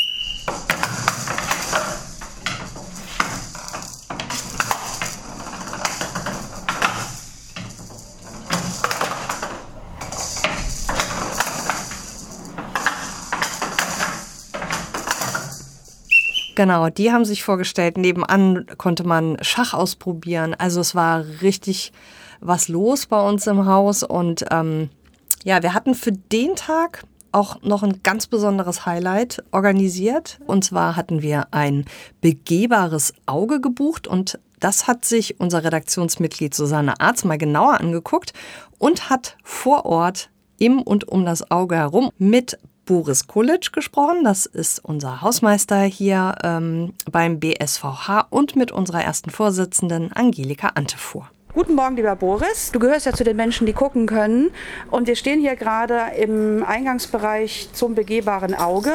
Genau, 16.60 16.90
die 16.90 17.14
haben 17.14 17.24
sich 17.24 17.46
vorgestellt. 17.46 17.98
Nebenan 17.98 18.66
konnte 18.78 19.06
man 19.06 19.38
Schach 19.40 19.74
ausprobieren. 19.74 20.54
Also 20.58 20.82
es 20.82 20.94
war 20.94 21.24
richtig 21.42 21.94
was 22.42 22.68
los 22.68 23.06
bei 23.06 23.26
uns 23.26 23.48
im 23.48 23.66
Haus. 23.66 24.04
Und 24.04 24.44
ähm, 24.52 24.90
ja, 25.46 25.64
wir 25.64 25.74
hatten 25.74 25.96
für 25.96 26.12
den 26.12 26.58
Tag 26.58 27.06
auch 27.32 27.62
noch 27.62 27.82
ein 27.82 28.04
ganz 28.04 28.28
besonderes 28.28 28.86
Highlight 28.86 29.42
organisiert. 29.54 30.38
Und 30.48 30.66
zwar 30.66 30.98
hatten 30.98 31.22
wir 31.22 31.48
ein 31.52 31.86
begehbares 32.20 33.14
Auge 33.26 33.62
gebucht 33.62 34.06
und 34.06 34.38
das 34.60 34.86
hat 34.86 35.06
sich 35.06 35.40
unser 35.40 35.64
Redaktionsmitglied 35.64 36.54
Susanne 36.54 37.00
Arz 37.00 37.24
mal 37.24 37.38
genauer 37.38 37.80
angeguckt 37.80 38.34
und 38.80 39.10
hat 39.10 39.38
vor 39.46 39.86
Ort 39.86 40.30
im 40.58 40.82
und 40.82 41.08
um 41.08 41.24
das 41.24 41.52
Auge 41.52 41.78
herum 41.78 42.12
mit 42.18 42.58
Boris 42.90 43.28
Kulic 43.28 43.72
gesprochen. 43.72 44.24
Das 44.24 44.48
ist 44.48 44.84
unser 44.84 45.22
Hausmeister 45.22 45.84
hier 45.84 46.34
ähm, 46.44 46.94
beim 47.12 47.40
BSVH 47.40 48.26
und 48.32 48.56
mit 48.56 48.72
unserer 48.72 49.04
ersten 49.04 49.30
Vorsitzenden 49.30 50.12
Angelika 50.12 50.72
Antefuhr. 50.74 51.30
Guten 51.54 51.76
Morgen, 51.76 51.98
lieber 51.98 52.16
Boris. 52.16 52.72
Du 52.72 52.80
gehörst 52.80 53.06
ja 53.06 53.14
zu 53.14 53.24
den 53.24 53.38
Menschen, 53.38 53.68
die 53.68 53.74
gucken 53.74 54.08
können. 54.08 54.50
Und 54.90 55.06
wir 55.06 55.16
stehen 55.16 55.40
hier 55.40 55.56
gerade 55.56 56.16
im 56.18 56.64
Eingangsbereich 56.64 57.70
zum 57.74 57.94
begehbaren 57.94 58.56
Auge. 58.56 58.92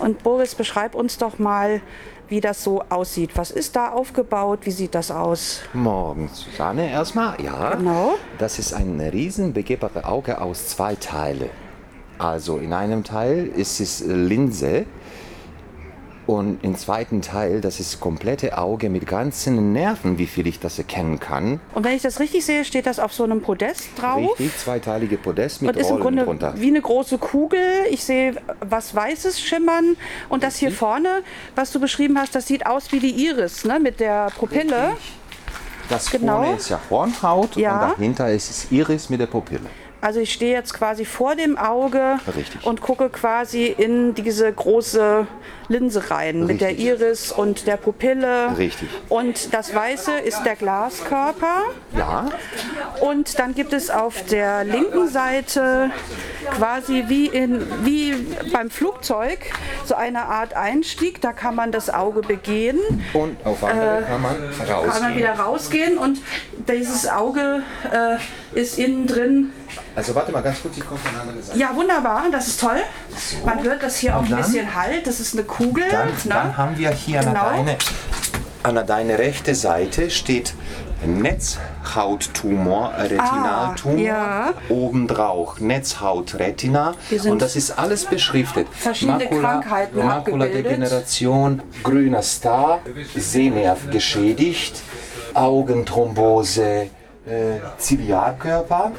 Und 0.00 0.22
Boris, 0.22 0.54
beschreib 0.54 0.94
uns 0.94 1.16
doch 1.16 1.38
mal, 1.38 1.80
wie 2.28 2.42
das 2.42 2.62
so 2.62 2.84
aussieht. 2.90 3.30
Was 3.36 3.50
ist 3.50 3.74
da 3.74 3.88
aufgebaut? 3.88 4.60
Wie 4.64 4.70
sieht 4.70 4.94
das 4.94 5.10
aus? 5.10 5.62
Morgen, 5.72 6.28
Susanne, 6.34 6.90
erstmal. 6.90 7.40
Ja, 7.42 7.74
genau. 7.74 8.16
Das 8.36 8.58
ist 8.58 8.74
ein 8.74 9.00
riesen 9.00 9.54
begehbares 9.54 10.04
Auge 10.04 10.42
aus 10.42 10.68
zwei 10.68 10.94
Teilen. 10.94 11.48
Also 12.20 12.58
in 12.58 12.74
einem 12.74 13.02
Teil 13.02 13.46
ist 13.56 13.80
es 13.80 14.04
Linse 14.06 14.84
und 16.26 16.62
im 16.62 16.76
zweiten 16.76 17.22
Teil, 17.22 17.62
das 17.62 17.80
ist 17.80 17.98
komplette 17.98 18.58
Auge 18.58 18.90
mit 18.90 19.06
ganzen 19.06 19.72
Nerven, 19.72 20.18
wie 20.18 20.26
viel 20.26 20.46
ich 20.46 20.60
das 20.60 20.76
erkennen 20.78 21.18
kann. 21.18 21.60
Und 21.74 21.82
wenn 21.84 21.96
ich 21.96 22.02
das 22.02 22.20
richtig 22.20 22.44
sehe, 22.44 22.66
steht 22.66 22.84
das 22.84 22.98
auf 23.00 23.14
so 23.14 23.24
einem 23.24 23.40
Podest 23.40 23.88
drauf? 23.96 24.38
Richtig, 24.38 24.54
zweiteilige 24.58 25.16
Podest 25.16 25.62
mit 25.62 25.74
und 25.74 25.80
ist 25.80 25.90
im 25.90 25.98
Grunde 25.98 26.24
drunter. 26.24 26.52
wie 26.58 26.68
eine 26.68 26.82
große 26.82 27.16
Kugel. 27.16 27.58
Ich 27.90 28.04
sehe 28.04 28.34
was 28.60 28.94
Weißes 28.94 29.40
schimmern 29.40 29.96
und 30.28 30.42
das 30.42 30.56
hier 30.56 30.72
vorne, 30.72 31.22
was 31.56 31.72
du 31.72 31.80
beschrieben 31.80 32.18
hast, 32.18 32.34
das 32.34 32.46
sieht 32.46 32.66
aus 32.66 32.92
wie 32.92 33.00
die 33.00 33.26
Iris, 33.28 33.64
ne, 33.64 33.80
mit 33.80 33.98
der 33.98 34.28
Pupille. 34.38 34.90
Richtig. 34.90 35.14
Das 35.88 36.10
Genau. 36.10 36.42
vorne 36.42 36.56
ist 36.56 36.68
ja 36.68 36.78
Hornhaut 36.90 37.56
Ja. 37.56 37.86
und 37.86 37.92
dahinter 37.98 38.30
ist 38.30 38.50
es 38.50 38.70
Iris 38.70 39.08
mit 39.08 39.20
der 39.20 39.26
Pupille. 39.26 39.62
Also 40.00 40.20
ich 40.20 40.32
stehe 40.32 40.52
jetzt 40.52 40.72
quasi 40.74 41.04
vor 41.04 41.36
dem 41.36 41.58
Auge 41.58 42.18
Richtig. 42.36 42.64
und 42.66 42.80
gucke 42.80 43.10
quasi 43.10 43.66
in 43.66 44.14
diese 44.14 44.50
große 44.50 45.26
Linse 45.68 46.10
rein 46.10 46.46
mit 46.46 46.60
der 46.60 46.70
Richtig. 46.70 46.86
Iris 46.86 47.32
und 47.32 47.66
der 47.66 47.76
Pupille. 47.76 48.56
Richtig. 48.56 48.88
Und 49.08 49.52
das 49.54 49.74
Weiße 49.74 50.12
ist 50.20 50.42
der 50.44 50.56
Glaskörper. 50.56 51.64
Ja, 51.96 52.26
Und 53.00 53.38
dann 53.38 53.54
gibt 53.54 53.72
es 53.72 53.90
auf 53.90 54.24
der 54.24 54.64
linken 54.64 55.08
Seite 55.08 55.90
quasi 56.56 57.04
wie, 57.08 57.26
in, 57.26 57.62
wie 57.84 58.14
beim 58.52 58.70
Flugzeug 58.70 59.38
so 59.84 59.94
eine 59.94 60.22
Art 60.22 60.54
Einstieg. 60.54 61.20
Da 61.20 61.32
kann 61.32 61.54
man 61.54 61.72
das 61.72 61.90
Auge 61.90 62.22
begehen, 62.22 62.78
und 63.12 63.36
auf 63.44 63.62
andere 63.62 64.02
kann 64.08 64.22
man 64.22 64.36
kann 64.56 64.66
man 64.66 64.76
rausgehen. 64.88 65.16
wieder 65.16 65.32
rausgehen 65.34 65.98
und 65.98 66.18
dieses 66.68 67.08
Auge 67.08 67.62
äh, 67.92 68.16
ist 68.52 68.78
innen 68.78 69.06
drin. 69.06 69.52
Also 69.94 70.14
warte 70.14 70.32
mal 70.32 70.42
ganz 70.42 70.60
kurz, 70.62 70.76
ich 70.76 70.84
komme 70.86 71.00
von 71.00 71.20
anderen 71.20 71.42
Seite. 71.42 71.58
Ja, 71.58 71.74
wunderbar, 71.74 72.24
das 72.32 72.48
ist 72.48 72.60
toll. 72.60 72.78
Man 73.44 73.62
hört 73.62 73.82
das 73.82 73.96
hier 73.98 74.16
auch 74.16 74.22
ein 74.22 74.30
dann- 74.30 74.42
bisschen 74.42 74.74
Halt. 74.74 75.06
Das 75.06 75.20
ist 75.20 75.34
eine 75.34 75.44
Kugel. 75.44 75.84
Dann, 75.90 76.08
ne? 76.08 76.14
dann 76.28 76.56
haben 76.56 76.76
wir 76.78 76.90
hier 76.90 77.20
Genau. 77.20 77.40
an, 77.40 77.66
deine, 77.66 77.76
an 78.78 78.86
deine 78.86 79.18
rechte 79.18 79.54
Seite 79.54 80.10
steht 80.10 80.54
Netzhauttumor, 81.06 82.92
äh, 82.94 83.02
Retinaltumor, 83.02 83.96
Ah, 83.98 84.00
ja. 84.00 84.54
obendrauf 84.68 85.58
Netzhautretina 85.60 86.94
und 87.26 87.40
das 87.40 87.56
ist 87.56 87.78
alles 87.78 88.04
beschriftet. 88.04 88.66
verschiedene 88.70 89.26
Krankheiten 89.26 90.00
abgebildet. 90.02 90.54
Makuladegeneration, 90.54 91.62
grüner 91.82 92.22
Star, 92.22 92.80
Sehnerv 93.16 93.90
geschädigt, 93.90 94.82
Augenthrombose, 95.32 96.90
äh, 97.30 97.60
Ziliarkörper, 97.78 98.92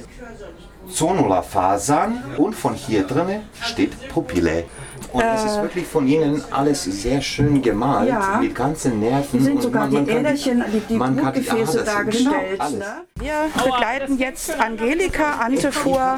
Zonulafasern 0.89 2.23
und 2.38 2.53
von 2.55 2.73
hier 2.73 3.03
drinnen 3.03 3.41
steht 3.61 4.09
Pupille. 4.09 4.65
Und 5.13 5.23
es 5.23 5.43
ist 5.43 5.61
wirklich 5.61 5.85
von 5.85 6.07
Ihnen 6.07 6.41
alles 6.51 6.83
sehr 6.85 7.21
schön 7.21 7.61
gemalt, 7.61 8.07
Äh. 8.07 8.11
Ja. 8.11 8.38
mit 8.39 8.55
ganzen 8.55 9.00
Nerven. 9.01 9.27
Hier 9.31 9.41
sind 9.41 9.55
und 9.57 9.61
sogar 9.63 9.88
man- 9.88 10.05
die 10.05 10.11
kann 10.11 10.19
Äderchen, 10.25 10.63
die, 10.73 10.79
die 10.93 10.97
kann 10.97 11.15
Blutgefäße 11.17 11.71
alles- 11.79 11.83
dargestellt. 11.85 12.59
Genau, 12.59 12.69
ne? 12.69 12.85
Wir 13.15 13.33
begleiten 13.63 14.17
jetzt 14.17 14.57
Angelika 14.59 15.31
Antefuhr. 15.39 16.17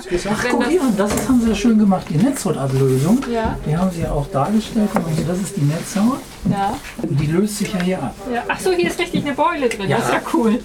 Guck 0.52 0.66
hier, 0.68 0.82
und 0.82 1.00
das 1.00 1.14
ist, 1.16 1.28
haben 1.28 1.42
sie 1.42 1.50
ja 1.50 1.56
schön 1.56 1.80
gemacht, 1.80 2.06
die 2.10 2.18
Netzhautablösung. 2.18 3.20
Die 3.66 3.76
haben 3.78 3.90
sie 3.92 4.02
ja 4.02 4.12
auch 4.12 4.28
dargestellt. 4.28 4.90
Hier, 5.16 5.26
das 5.26 5.40
ist 5.40 5.58
die 5.58 5.62
Netzhaut. 5.62 6.20
Ja. 6.52 6.76
Und 7.02 7.20
die 7.20 7.28
löst 7.28 7.58
sich 7.58 7.74
ja 7.74 7.80
hier 7.82 7.98
ab. 8.04 8.14
ja. 8.32 8.44
Ach 8.48 8.60
so, 8.60 8.72
hier 8.72 8.90
ist 8.90 9.00
richtig 9.00 9.26
eine 9.26 9.34
Beule 9.34 9.70
drin. 9.70 9.90
Das 9.90 10.04
ist 10.06 10.14
ja 10.14 10.22
cool. 10.34 10.60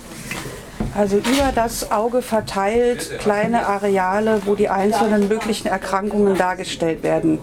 Also 0.99 1.19
über 1.19 1.52
das 1.55 1.93
Auge 1.93 2.23
verteilt 2.23 3.21
kleine 3.21 3.69
Areale, 3.69 4.43
wo 4.47 4.57
die 4.57 4.69
einzelnen 4.69 5.28
möglichen 5.28 5.69
Erkrankungen 5.69 6.37
dargestellt 6.37 7.05
werden. 7.05 7.38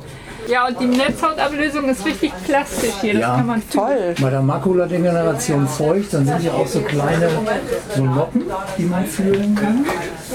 Ja, 0.48 0.68
und 0.68 0.80
die 0.80 0.86
Netzhautablösung 0.86 1.90
ist 1.90 2.06
richtig 2.06 2.32
plastisch 2.46 2.94
hier. 3.02 3.14
Das 3.14 3.22
Ja. 3.22 3.36
kann 3.38 3.48
man 3.48 3.62
Toll. 3.70 4.16
Bei 4.22 4.30
der 4.30 4.42
Makuladegeneration 4.42 5.68
feucht, 5.68 6.14
dann 6.14 6.26
sind 6.26 6.44
ja 6.44 6.54
auch 6.54 6.68
so 6.68 6.82
kleine 6.82 7.30
so 7.96 8.06
Locken, 8.06 8.44
die 8.78 8.84
man 8.84 9.06
fühlen 9.06 9.56
kann. 9.56 9.86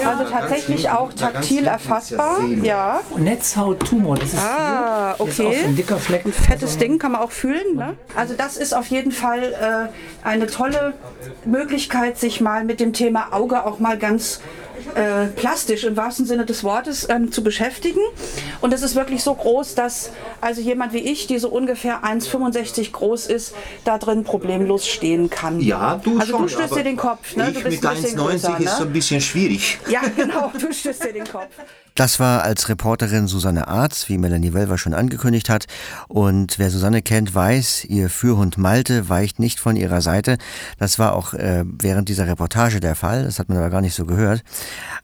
Also 0.05 0.23
tatsächlich 0.31 0.89
auch 0.89 1.13
taktil 1.13 1.65
erfassbar. 1.67 2.39
Ja. 2.61 2.99
Netzhauttumor, 3.17 4.17
das 4.17 4.33
ist 4.33 4.39
Ah, 4.39 5.15
hier. 5.17 5.25
Das 5.25 5.29
ist 5.29 5.39
auch 5.39 5.43
so 5.43 5.47
okay. 5.47 5.63
ein 5.65 5.75
dicker 5.75 5.97
Fleck. 5.97 6.23
Fettes 6.33 6.77
Ding 6.77 6.99
kann 6.99 7.13
man 7.13 7.21
auch 7.21 7.31
fühlen. 7.31 7.75
Ne? 7.75 7.93
Also 8.15 8.33
das 8.37 8.57
ist 8.57 8.73
auf 8.75 8.87
jeden 8.87 9.11
Fall 9.11 9.43
äh, 9.43 10.27
eine 10.27 10.47
tolle 10.47 10.93
Möglichkeit, 11.45 12.17
sich 12.19 12.41
mal 12.41 12.63
mit 12.65 12.79
dem 12.79 12.93
Thema 12.93 13.27
Auge 13.31 13.65
auch 13.65 13.79
mal 13.79 13.97
ganz 13.97 14.41
äh, 14.95 15.27
plastisch 15.27 15.83
im 15.83 15.95
wahrsten 15.97 16.25
Sinne 16.25 16.45
des 16.45 16.63
Wortes 16.63 17.07
ähm, 17.09 17.31
zu 17.31 17.43
beschäftigen. 17.43 17.99
Und 18.61 18.73
es 18.73 18.81
ist 18.81 18.95
wirklich 18.95 19.23
so 19.23 19.33
groß, 19.33 19.75
dass 19.75 20.11
also 20.41 20.61
jemand 20.61 20.93
wie 20.93 20.99
ich, 20.99 21.27
die 21.27 21.39
so 21.39 21.49
ungefähr 21.49 22.03
1,65 22.03 22.91
groß 22.91 23.27
ist, 23.27 23.53
da 23.83 23.97
drin 23.97 24.23
problemlos 24.23 24.87
stehen 24.87 25.29
kann. 25.29 25.59
Ja, 25.59 25.99
du 26.03 26.19
Also 26.19 26.31
schon. 26.33 26.41
du 26.43 26.47
stößt 26.49 26.75
dir 26.75 26.83
den 26.83 26.97
Kopf, 26.97 27.35
ne? 27.35 27.49
Ich 27.49 27.57
Du 27.57 27.63
bist 27.63 27.81
mit 27.83 27.91
ein 27.91 28.01
bisschen 28.01 28.19
1,90 28.19 28.23
größer, 28.23 28.59
ist 28.59 28.77
so 28.77 28.83
ne? 28.83 28.89
ein 28.89 28.93
bisschen 28.93 29.21
schwierig. 29.21 29.79
Ja, 29.89 30.01
genau, 30.15 30.51
du 30.59 30.71
stößt 30.73 31.03
dir 31.05 31.13
den 31.13 31.27
Kopf. 31.27 31.49
Das 31.95 32.19
war 32.19 32.43
als 32.43 32.69
Reporterin 32.69 33.27
Susanne 33.27 33.67
Arz, 33.67 34.07
wie 34.07 34.17
Melanie 34.17 34.53
Welver 34.53 34.77
schon 34.77 34.93
angekündigt 34.93 35.49
hat. 35.49 35.65
Und 36.07 36.57
wer 36.57 36.69
Susanne 36.69 37.01
kennt, 37.01 37.35
weiß, 37.35 37.85
ihr 37.85 38.09
Führhund 38.09 38.57
Malte 38.57 39.09
weicht 39.09 39.39
nicht 39.39 39.59
von 39.59 39.75
ihrer 39.75 40.01
Seite. 40.01 40.37
Das 40.79 40.99
war 40.99 41.13
auch 41.13 41.33
äh, 41.33 41.65
während 41.65 42.07
dieser 42.07 42.27
Reportage 42.27 42.79
der 42.79 42.95
Fall. 42.95 43.25
Das 43.25 43.39
hat 43.39 43.49
man 43.49 43.57
aber 43.57 43.69
gar 43.69 43.81
nicht 43.81 43.95
so 43.95 44.05
gehört. 44.05 44.43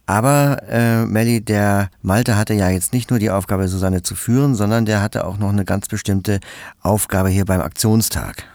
Aber 0.06 0.62
äh, 0.70 1.06
Melli, 1.06 1.42
der 1.42 1.90
Malte 2.02 2.38
hatte 2.38 2.54
ja 2.54 2.70
jetzt 2.70 2.94
nicht 2.94 3.10
nur 3.10 3.20
die 3.20 3.32
Aufgabe, 3.32 3.68
Susanne 3.68 4.02
zu 4.02 4.16
führen, 4.16 4.56
sondern 4.56 4.86
der 4.86 5.02
hatte 5.02 5.26
auch 5.26 5.38
noch 5.38 5.50
eine 5.50 5.66
ganz 5.66 5.88
bestimmte 5.88 6.40
Aufgabe 6.82 7.30
hier 7.30 7.46
beim 7.46 7.62
Aktionstag. 7.62 8.46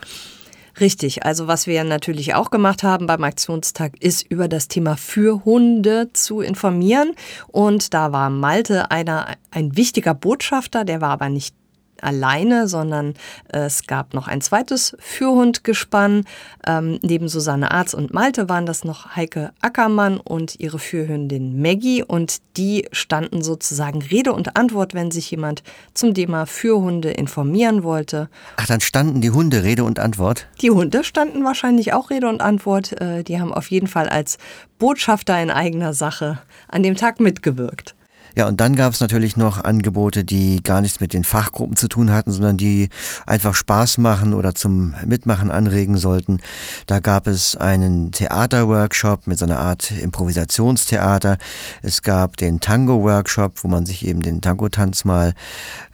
Richtig, 0.83 1.25
also 1.25 1.47
was 1.47 1.69
wir 1.69 1.85
natürlich 1.85 2.35
auch 2.35 2.51
gemacht 2.51 2.83
haben 2.83 3.07
beim 3.07 3.23
Aktionstag, 3.23 3.93
ist 4.01 4.29
über 4.29 4.49
das 4.49 4.67
Thema 4.67 4.97
für 4.97 5.45
Hunde 5.45 6.11
zu 6.13 6.41
informieren. 6.41 7.13
Und 7.47 7.95
da 7.95 8.11
war 8.11 8.31
Malte 8.31 8.91
einer, 8.91 9.37
ein 9.53 9.77
wichtiger 9.77 10.13
Botschafter, 10.13 10.85
der 10.85 11.01
war 11.01 11.11
aber 11.11 11.29
nicht 11.29 11.55
alleine, 12.03 12.69
sondern 12.69 13.15
es 13.49 13.87
gab 13.87 14.15
noch 14.15 14.29
ein 14.29 14.41
zweites 14.41 14.97
Fürhundgespann. 14.99 16.25
Ähm, 16.67 16.99
neben 17.03 17.29
Susanne 17.29 17.71
Arz 17.71 17.95
und 17.95 18.13
Malte 18.13 18.49
waren 18.49 18.67
das 18.67 18.85
noch 18.85 19.17
Heike 19.17 19.53
Ackermann 19.61 20.19
und 20.19 20.61
ihre 20.61 20.79
Fürhündin 20.79 21.61
Maggie. 21.61 22.03
Und 22.03 22.39
die 22.57 22.87
standen 22.93 23.43
sozusagen 23.43 24.03
Rede 24.03 24.33
und 24.33 24.57
Antwort, 24.57 24.95
wenn 24.95 25.11
sich 25.11 25.31
jemand 25.31 25.63
zum 25.95 26.15
Thema 26.15 26.47
Fürhunde 26.47 27.11
informieren 27.11 27.83
wollte. 27.83 28.29
Ach, 28.57 28.67
dann 28.67 28.81
standen 28.81 29.21
die 29.21 29.31
Hunde 29.31 29.63
Rede 29.63 29.85
und 29.85 29.99
Antwort. 29.99 30.47
Die 30.61 30.71
Hunde 30.71 31.05
standen 31.05 31.45
wahrscheinlich 31.45 31.93
auch 31.93 32.11
Rede 32.11 32.29
und 32.29 32.43
Antwort. 32.43 33.01
Äh, 33.01 33.23
Die 33.23 33.41
haben 33.41 33.53
auf 33.53 33.71
jeden 33.71 33.87
Fall 33.87 34.09
als 34.09 34.39
Botschafter 34.79 35.41
in 35.41 35.51
eigener 35.51 35.95
Sache 35.95 36.39
an 36.69 36.83
dem 36.83 36.97
Tag 36.97 37.21
mitgewirkt. 37.21 37.95
Ja, 38.35 38.49
und 38.49 38.61
dann 38.61 38.77
gab 38.77 38.93
es 38.93 39.01
natürlich 39.01 39.37
noch 39.37 39.63
Angebote, 39.63 40.25
die 40.25 40.63
gar 40.63 40.81
nichts 40.81 41.01
mit 41.01 41.13
den 41.13 41.25
Fachgruppen 41.25 41.77
zu 41.77 41.89
tun 41.89 42.11
hatten, 42.11 42.33
sondern 42.33 42.57
die 42.57 42.89
einfach 43.27 43.55
Spaß 43.55 43.99
machen 43.99 44.33
oder 44.33 44.55
zum 44.55 44.95
Mitmachen 45.05 45.51
anregen 45.51 45.97
sollten. 45.99 46.41
Da 46.87 47.01
gab 47.01 47.27
es 47.27 47.57
einen 47.57 48.11
Theaterworkshop 48.13 49.27
mit 49.27 49.39
so 49.39 49.45
einer 49.45 49.59
Art 49.59 49.91
Improvisationstheater. 49.91 51.37
Es 51.83 52.03
gab 52.03 52.37
den 52.37 52.61
Tango-Workshop, 52.61 53.65
wo 53.65 53.69
man 53.69 53.85
sich 53.85 54.07
eben 54.07 54.23
den 54.23 54.41
Tango-Tanz 54.41 55.05
mal 55.05 55.35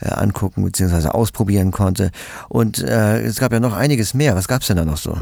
äh, 0.00 0.10
angucken 0.10 0.64
bzw. 0.64 1.08
ausprobieren 1.08 1.72
konnte. 1.72 2.10
Und 2.48 2.78
äh, 2.82 3.20
es 3.22 3.40
gab 3.40 3.52
ja 3.52 3.60
noch 3.60 3.74
einiges 3.74 4.14
mehr. 4.14 4.36
Was 4.36 4.48
gab's 4.48 4.68
denn 4.68 4.76
da 4.76 4.84
noch 4.84 4.98
so? 4.98 5.18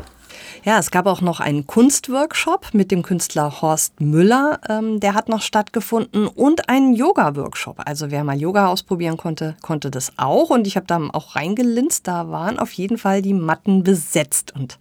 Ja, 0.66 0.80
es 0.80 0.90
gab 0.90 1.06
auch 1.06 1.20
noch 1.20 1.38
einen 1.38 1.68
Kunstworkshop 1.68 2.74
mit 2.74 2.90
dem 2.90 3.02
Künstler 3.02 3.62
Horst 3.62 4.00
Müller, 4.00 4.58
ähm, 4.68 4.98
der 4.98 5.14
hat 5.14 5.28
noch 5.28 5.40
stattgefunden 5.40 6.26
und 6.26 6.68
einen 6.68 6.92
Yoga-Workshop. 6.92 7.82
Also 7.86 8.10
wer 8.10 8.24
mal 8.24 8.36
Yoga 8.36 8.66
ausprobieren 8.66 9.16
konnte, 9.16 9.54
konnte 9.62 9.92
das 9.92 10.14
auch 10.16 10.50
und 10.50 10.66
ich 10.66 10.74
habe 10.74 10.88
da 10.88 11.00
auch 11.12 11.36
reingelinst, 11.36 12.08
da 12.08 12.30
waren 12.30 12.58
auf 12.58 12.72
jeden 12.72 12.98
Fall 12.98 13.22
die 13.22 13.32
Matten 13.32 13.84
besetzt 13.84 14.56
und 14.56 14.76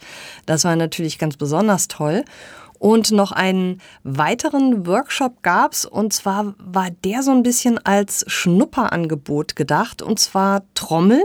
das 0.48 0.63
war 0.63 0.75
natürlich 0.75 1.20
ganz 1.20 1.38
besonders 1.38 1.88
toll. 1.88 2.25
Und 2.80 3.12
noch 3.12 3.32
einen 3.32 3.80
weiteren 4.01 4.88
Workshop 4.88 5.44
gab's 5.44 5.86
und 5.86 6.13
zwar 6.13 6.56
war 6.58 6.89
der 7.04 7.22
so 7.22 7.30
ein 7.30 7.44
bisschen 7.44 7.77
als 7.77 8.25
Schnupperangebot 8.25 9.56
gedacht 9.56 10.01
und 10.01 10.20
zwar 10.20 10.63
Trommeln. 10.74 11.22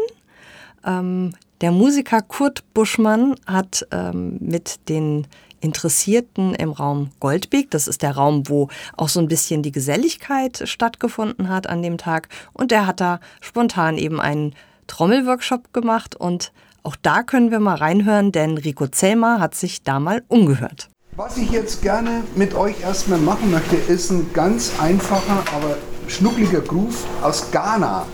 Ähm, 0.85 1.33
der 1.61 1.73
Musiker 1.73 2.23
Kurt 2.23 2.63
Buschmann 2.75 3.35
hat 3.47 3.87
ähm, 3.91 4.39
mit 4.41 4.89
den 4.89 5.27
Interessierten 5.61 6.55
im 6.55 6.73
Raum 6.73 7.11
Goldbeek, 7.21 7.71
das 7.71 7.87
ist 7.87 8.03
der 8.03 8.17
Raum, 8.17 8.49
wo 8.49 8.69
auch 8.97 9.11
so 9.11 9.21
ein 9.21 9.29
bisschen 9.29 9.63
die 9.63 9.73
Geselligkeit 9.73 10.63
stattgefunden 10.65 11.51
hat 11.51 11.67
an 11.67 11.83
dem 11.83 11.99
Tag, 11.99 12.29
und 12.55 12.73
er 12.73 12.87
hat 12.87 13.01
da 13.01 13.21
spontan 13.41 13.99
eben 13.99 14.21
einen 14.21 14.55
Trommelworkshop 14.87 15.73
gemacht 15.75 16.17
und 16.17 16.53
auch 16.83 16.97
da 16.97 17.23
können 17.23 17.51
wir 17.51 17.61
mal 17.61 17.77
reinhören, 17.77 18.33
denn 18.33 18.57
Rico 18.57 18.87
Zellmer 18.87 19.39
hat 19.39 19.55
sich 19.55 19.83
da 19.83 20.01
mal 20.01 20.23
umgehört. 20.29 20.89
Was 21.17 21.37
ich 21.37 21.51
jetzt 21.51 21.83
gerne 21.83 22.25
mit 22.37 22.55
euch 22.55 22.81
erstmal 22.81 23.19
machen 23.19 23.51
möchte, 23.51 23.77
ist 23.77 24.11
ein 24.11 24.33
ganz 24.33 24.73
einfacher, 24.81 25.45
aber 25.55 25.77
schnuckliger 26.09 26.63
Groove 26.63 27.05
aus 27.23 27.51
Ghana. 27.51 28.07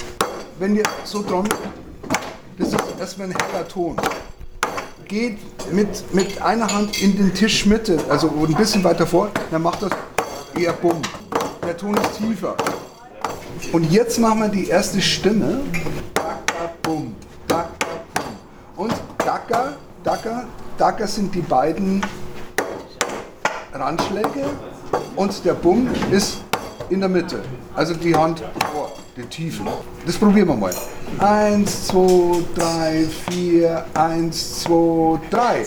Wenn 0.59 0.75
ihr 0.75 0.83
so 1.05 1.23
trommelt, 1.23 1.55
das 2.59 2.69
ist 2.69 2.77
erstmal 2.99 3.29
ein 3.29 3.35
heller 3.37 3.69
Ton. 3.69 3.97
Geht 5.07 5.39
mit, 5.73 6.15
mit 6.15 6.43
einer 6.43 6.73
Hand 6.73 7.01
in 7.03 7.17
den 7.17 7.33
Tischmitte, 7.33 7.99
also 8.09 8.29
ein 8.29 8.55
bisschen 8.55 8.83
weiter 8.83 9.07
vor, 9.07 9.31
dann 9.51 9.63
macht 9.63 9.83
das 9.83 9.91
eher 10.55 10.73
bumm. 10.73 11.01
Der 11.65 11.77
Ton 11.77 11.95
ist 11.95 12.19
tiefer. 12.19 12.57
Und 13.73 13.91
jetzt 13.91 14.19
machen 14.19 14.41
wir 14.41 14.49
die 14.49 14.69
erste 14.69 15.01
Stimme. 15.01 15.61
Daka, 16.15 16.73
bum, 16.83 17.15
daka, 17.47 17.69
bum. 18.15 18.87
Und 18.87 18.95
Daka, 19.19 19.75
Daka, 20.05 20.45
Daka 20.79 21.07
sind 21.07 21.35
die 21.35 21.41
beiden 21.41 22.01
Randschläge 23.73 24.45
und 25.17 25.45
der 25.45 25.55
Bumm 25.55 25.89
ist 26.11 26.39
in 26.91 27.01
der 27.01 27.09
Mitte. 27.09 27.43
Also 27.75 27.95
die 27.95 28.15
Hand 28.15 28.43
vor, 28.73 28.93
die 29.17 29.27
Tiefe. 29.27 29.63
Das 30.05 30.17
probieren 30.17 30.49
wir 30.49 30.55
mal. 30.55 30.75
Eins, 31.19 31.87
zwei, 31.89 32.43
drei, 32.55 33.07
vier, 33.31 33.85
eins, 33.95 34.63
zwei, 34.63 35.19
drei. 35.31 35.65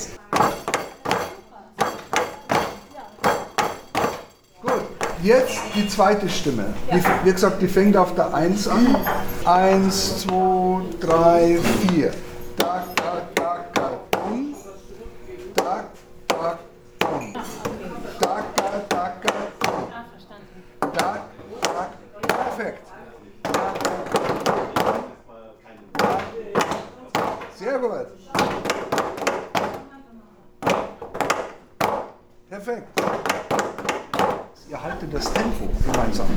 Gut, 4.62 4.71
jetzt 5.23 5.59
die 5.75 5.88
zweite 5.88 6.29
Stimme. 6.29 6.73
Die, 6.93 7.03
wie 7.25 7.31
gesagt, 7.31 7.62
die 7.62 7.67
fängt 7.67 7.97
auf 7.97 8.13
der 8.13 8.33
Eins 8.33 8.67
an. 8.67 8.95
Eins, 9.45 10.19
zwei, 10.21 10.81
drei, 10.99 11.57
vier. 11.88 12.12
Da, 12.57 12.83
da, 12.95 13.21
da, 13.33 13.65
da, 13.73 13.91
bum. 14.12 14.53
Da, 15.55 15.85
da, 16.27 16.59
bum. 16.99 17.33
Da, 18.19 18.43
da, 18.55 18.71
da, 18.89 19.13
da, 19.19 19.41
bum. 19.59 19.88
Da, 20.93 21.25
da, 21.71 21.89
perfekt. 22.27 22.89
Sehr 27.55 27.77
gut. 27.79 28.07
Perfekt. 32.49 32.88
Ihr 34.69 34.83
haltet 34.83 35.13
das 35.13 35.33
Tempo 35.33 35.67
gemeinsam. 35.85 36.27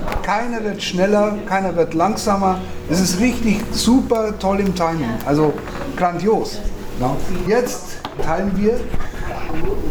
Keiner 0.63 0.75
wird 0.75 0.83
schneller, 0.85 1.35
keiner 1.49 1.75
wird 1.75 1.93
langsamer. 1.93 2.61
Es 2.89 3.01
ist 3.01 3.19
richtig 3.19 3.65
super 3.73 4.39
toll 4.39 4.61
im 4.61 4.73
Timing. 4.77 5.11
Also 5.27 5.53
grandios. 5.97 6.61
Jetzt 7.49 7.97
teilen 8.25 8.53
wir 8.55 8.79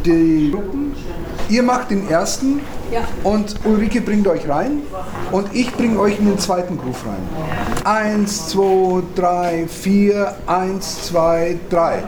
die 0.05 0.49
Gruppen. 0.49 0.95
Ihr 1.49 1.63
macht 1.63 1.91
den 1.91 2.09
ersten 2.09 2.61
und 3.25 3.55
Ulrike 3.65 3.99
bringt 3.99 4.25
euch 4.29 4.47
rein 4.47 4.83
und 5.33 5.53
ich 5.53 5.73
bringe 5.75 5.99
euch 5.99 6.17
in 6.19 6.27
den 6.27 6.39
zweiten 6.39 6.77
Groove 6.77 7.05
rein. 7.05 7.83
Eins, 7.83 8.47
zwei, 8.47 9.03
drei, 9.13 9.67
vier, 9.67 10.35
eins, 10.47 11.03
zwei, 11.03 11.59
drei. 11.69 12.03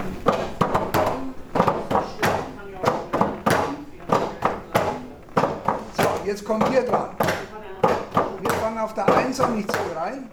An, 9.39 9.57
ich 9.59 9.67
zähle 9.67 9.95
rein. 9.95 10.29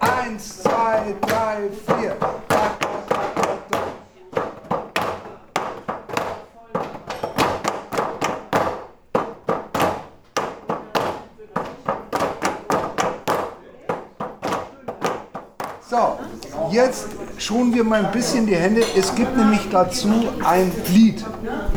Eins, 0.00 0.62
zwei, 0.62 1.14
drei, 1.20 1.68
vier. 1.86 2.16
Da, 2.20 2.30
da, 2.48 2.88
da, 3.08 3.22
da, 3.34 3.58
da. 3.70 3.78
So, 15.88 16.18
jetzt 16.70 17.08
schonen 17.36 17.74
wir 17.74 17.84
mal 17.84 18.06
ein 18.06 18.12
bisschen 18.12 18.46
die 18.46 18.56
Hände. 18.56 18.82
Es 18.96 19.14
gibt 19.14 19.36
nämlich 19.36 19.68
dazu 19.70 20.08
ein 20.44 20.72
Lied. 20.88 21.24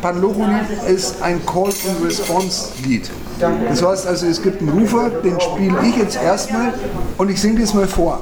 Panlocho-Lied 0.02 0.84
ist 0.88 1.22
ein 1.22 1.46
Call-and-Response-Lied. 1.46 3.10
Das 3.70 3.84
heißt 3.84 4.08
also, 4.08 4.28
es 4.28 4.42
gibt 4.42 4.62
einen 4.62 4.70
Rufer, 4.70 5.10
den 5.10 5.40
spiele 5.40 5.78
ich 5.84 5.98
jetzt 5.98 6.22
erstmal 6.22 6.74
und 7.18 7.30
ich 7.30 7.42
singe 7.42 7.62
das 7.62 7.74
mal 7.74 7.88
vor. 7.88 8.22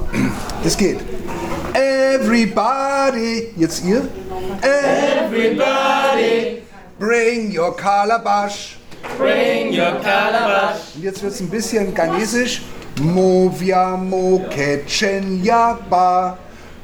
Es 0.64 0.76
geht. 0.76 1.00
Everybody, 1.74 3.52
jetzt 3.56 3.84
ihr. 3.84 4.02
Everybody, 4.62 6.62
bring 6.98 7.56
your 7.56 7.76
calabash. 7.76 8.78
Bring 9.18 9.72
your 9.72 9.98
calabash. 10.02 10.94
Und 10.94 11.02
jetzt 11.02 11.22
wird 11.22 11.32
es 11.32 11.40
ein 11.40 11.48
bisschen 11.48 11.94
ghanesisch. 11.94 12.62
Moviamo 13.00 14.42
Kechenyaba. 14.50 16.36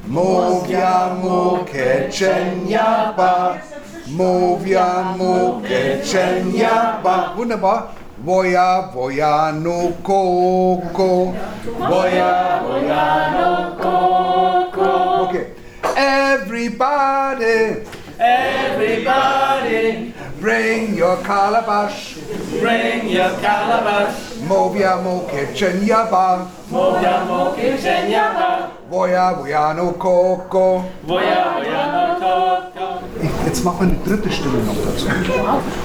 Moviamo 0.07 1.65
Kechenyaba. 1.71 3.57
Moviamo 4.07 5.61
Kechenyaba. 5.61 7.33
Wunderbar. 7.37 7.93
Voya, 8.23 8.91
voya, 8.93 9.51
no 9.53 9.93
coco. 10.03 11.31
Voya, 11.77 12.59
voya, 12.63 13.31
no 13.33 13.77
coco. 13.79 15.23
Okay. 15.29 15.45
Everybody, 15.95 17.85
Everybody, 18.19 20.13
bring 20.41 20.95
your 20.95 21.15
calabash. 21.23 22.17
bring 22.59 23.07
your 23.07 23.29
calabash. 23.39 24.35
Moviamo 24.43 25.23
Kechenyaba. 25.29 26.45
Moviamo 26.69 27.55
Kechenyaba. 27.55 28.69
Voya, 28.91 29.33
voya, 29.39 29.73
no 29.75 29.93
coco. 29.93 30.83
Voya, 31.07 31.55
voya, 31.55 31.83
no 31.93 32.19
coco. 32.19 32.78
Jetzt 33.49 33.65
machen 33.65 33.79
wir 33.79 33.87
eine 33.87 33.97
dritte 34.05 34.31
Stimme 34.31 34.59
noch 34.59 34.75
dazu. 34.75 35.07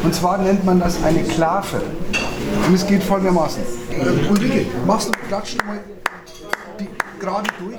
Und 0.03 0.14
zwar 0.14 0.37
nennt 0.37 0.66
man 0.66 0.81
das 0.81 1.03
eine 1.03 1.22
Klave. 1.22 1.81
Und 2.68 2.74
es 2.74 2.87
geht 2.87 3.03
folgendermaßen. 3.03 3.62
Ulrike, 4.29 4.66
machst 4.87 5.09
du, 5.09 5.12
klatschst 5.29 5.62
du 5.62 5.64
mal 5.64 5.79
die 6.79 6.88
gerade 7.18 7.48
durch? 7.59 7.79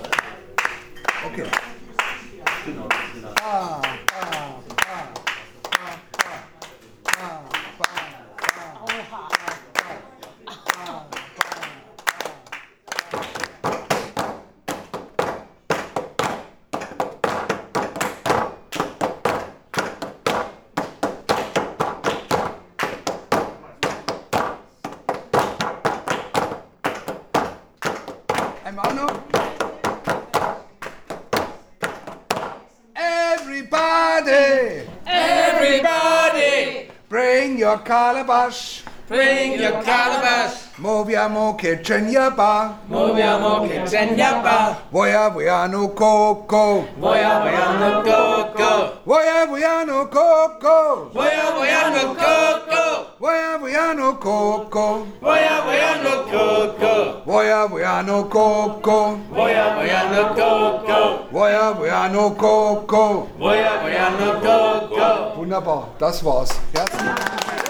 Your 37.53 37.77
calabash. 37.77 38.83
Bring 39.07 39.59
your 39.59 39.81
calabash. 39.83 40.65
Moviamo 40.77 41.57
Kechenyaba. 41.57 42.77
Moviamo 42.89 43.67
Kechenyaba. 43.67 44.77
Voya, 44.91 45.29
voya, 45.29 45.67
no 45.69 45.89
coco. 45.89 46.85
Voya, 46.99 47.39
voya, 47.39 47.79
no 47.79 48.03
coco. 48.03 49.01
Voya, 49.05 49.45
voya, 49.47 49.85
no 49.85 50.05
coco. 50.07 51.09
Voya, 51.13 51.53
voya, 51.53 51.89
no 51.93 52.15
coco. 52.15 53.07
Voya, 53.19 53.57
voya, 53.59 53.93
no 53.95 54.13
coco. 54.15 55.07
Voya, 55.21 55.61
voya, 55.61 56.03
no 56.03 56.23
coco. 56.25 57.17
Voya, 57.25 57.67
voya, 57.69 58.03
no 58.03 58.23
coco. 58.25 59.19
Voya, 59.31 59.73
voya, 59.75 60.09
no 60.11 60.35
coco. 60.35 61.27
Voya, 61.31 61.73
voya, 61.73 62.11
no 62.11 62.31
coco. 62.31 63.27
Voya, 63.39 63.71
voya, 63.81 64.09
no 64.19 64.39
coco. 64.41 65.35
Wunderbar, 65.37 65.83
das 65.99 66.21
war's. 66.23 66.51
Herzlichen 66.73 67.64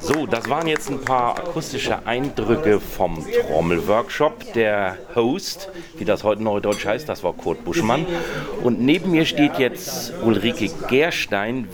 So, 0.00 0.26
das 0.26 0.48
waren 0.48 0.68
jetzt 0.68 0.90
ein 0.90 1.00
paar 1.00 1.38
akustische 1.38 2.06
Eindrücke 2.06 2.80
vom 2.80 3.24
Trommelworkshop. 3.48 4.52
Der 4.54 4.96
Host, 5.14 5.68
wie 5.98 6.04
das 6.04 6.22
heute 6.22 6.42
Neudeutsch 6.42 6.86
heißt, 6.86 7.08
das 7.08 7.24
war 7.24 7.32
Kurt 7.32 7.64
Buschmann. 7.64 8.06
Und 8.62 8.80
neben 8.80 9.10
mir 9.10 9.26
steht 9.26 9.58
jetzt 9.58 10.12
Ulrike 10.22 10.70
Gerstein. 10.88 11.68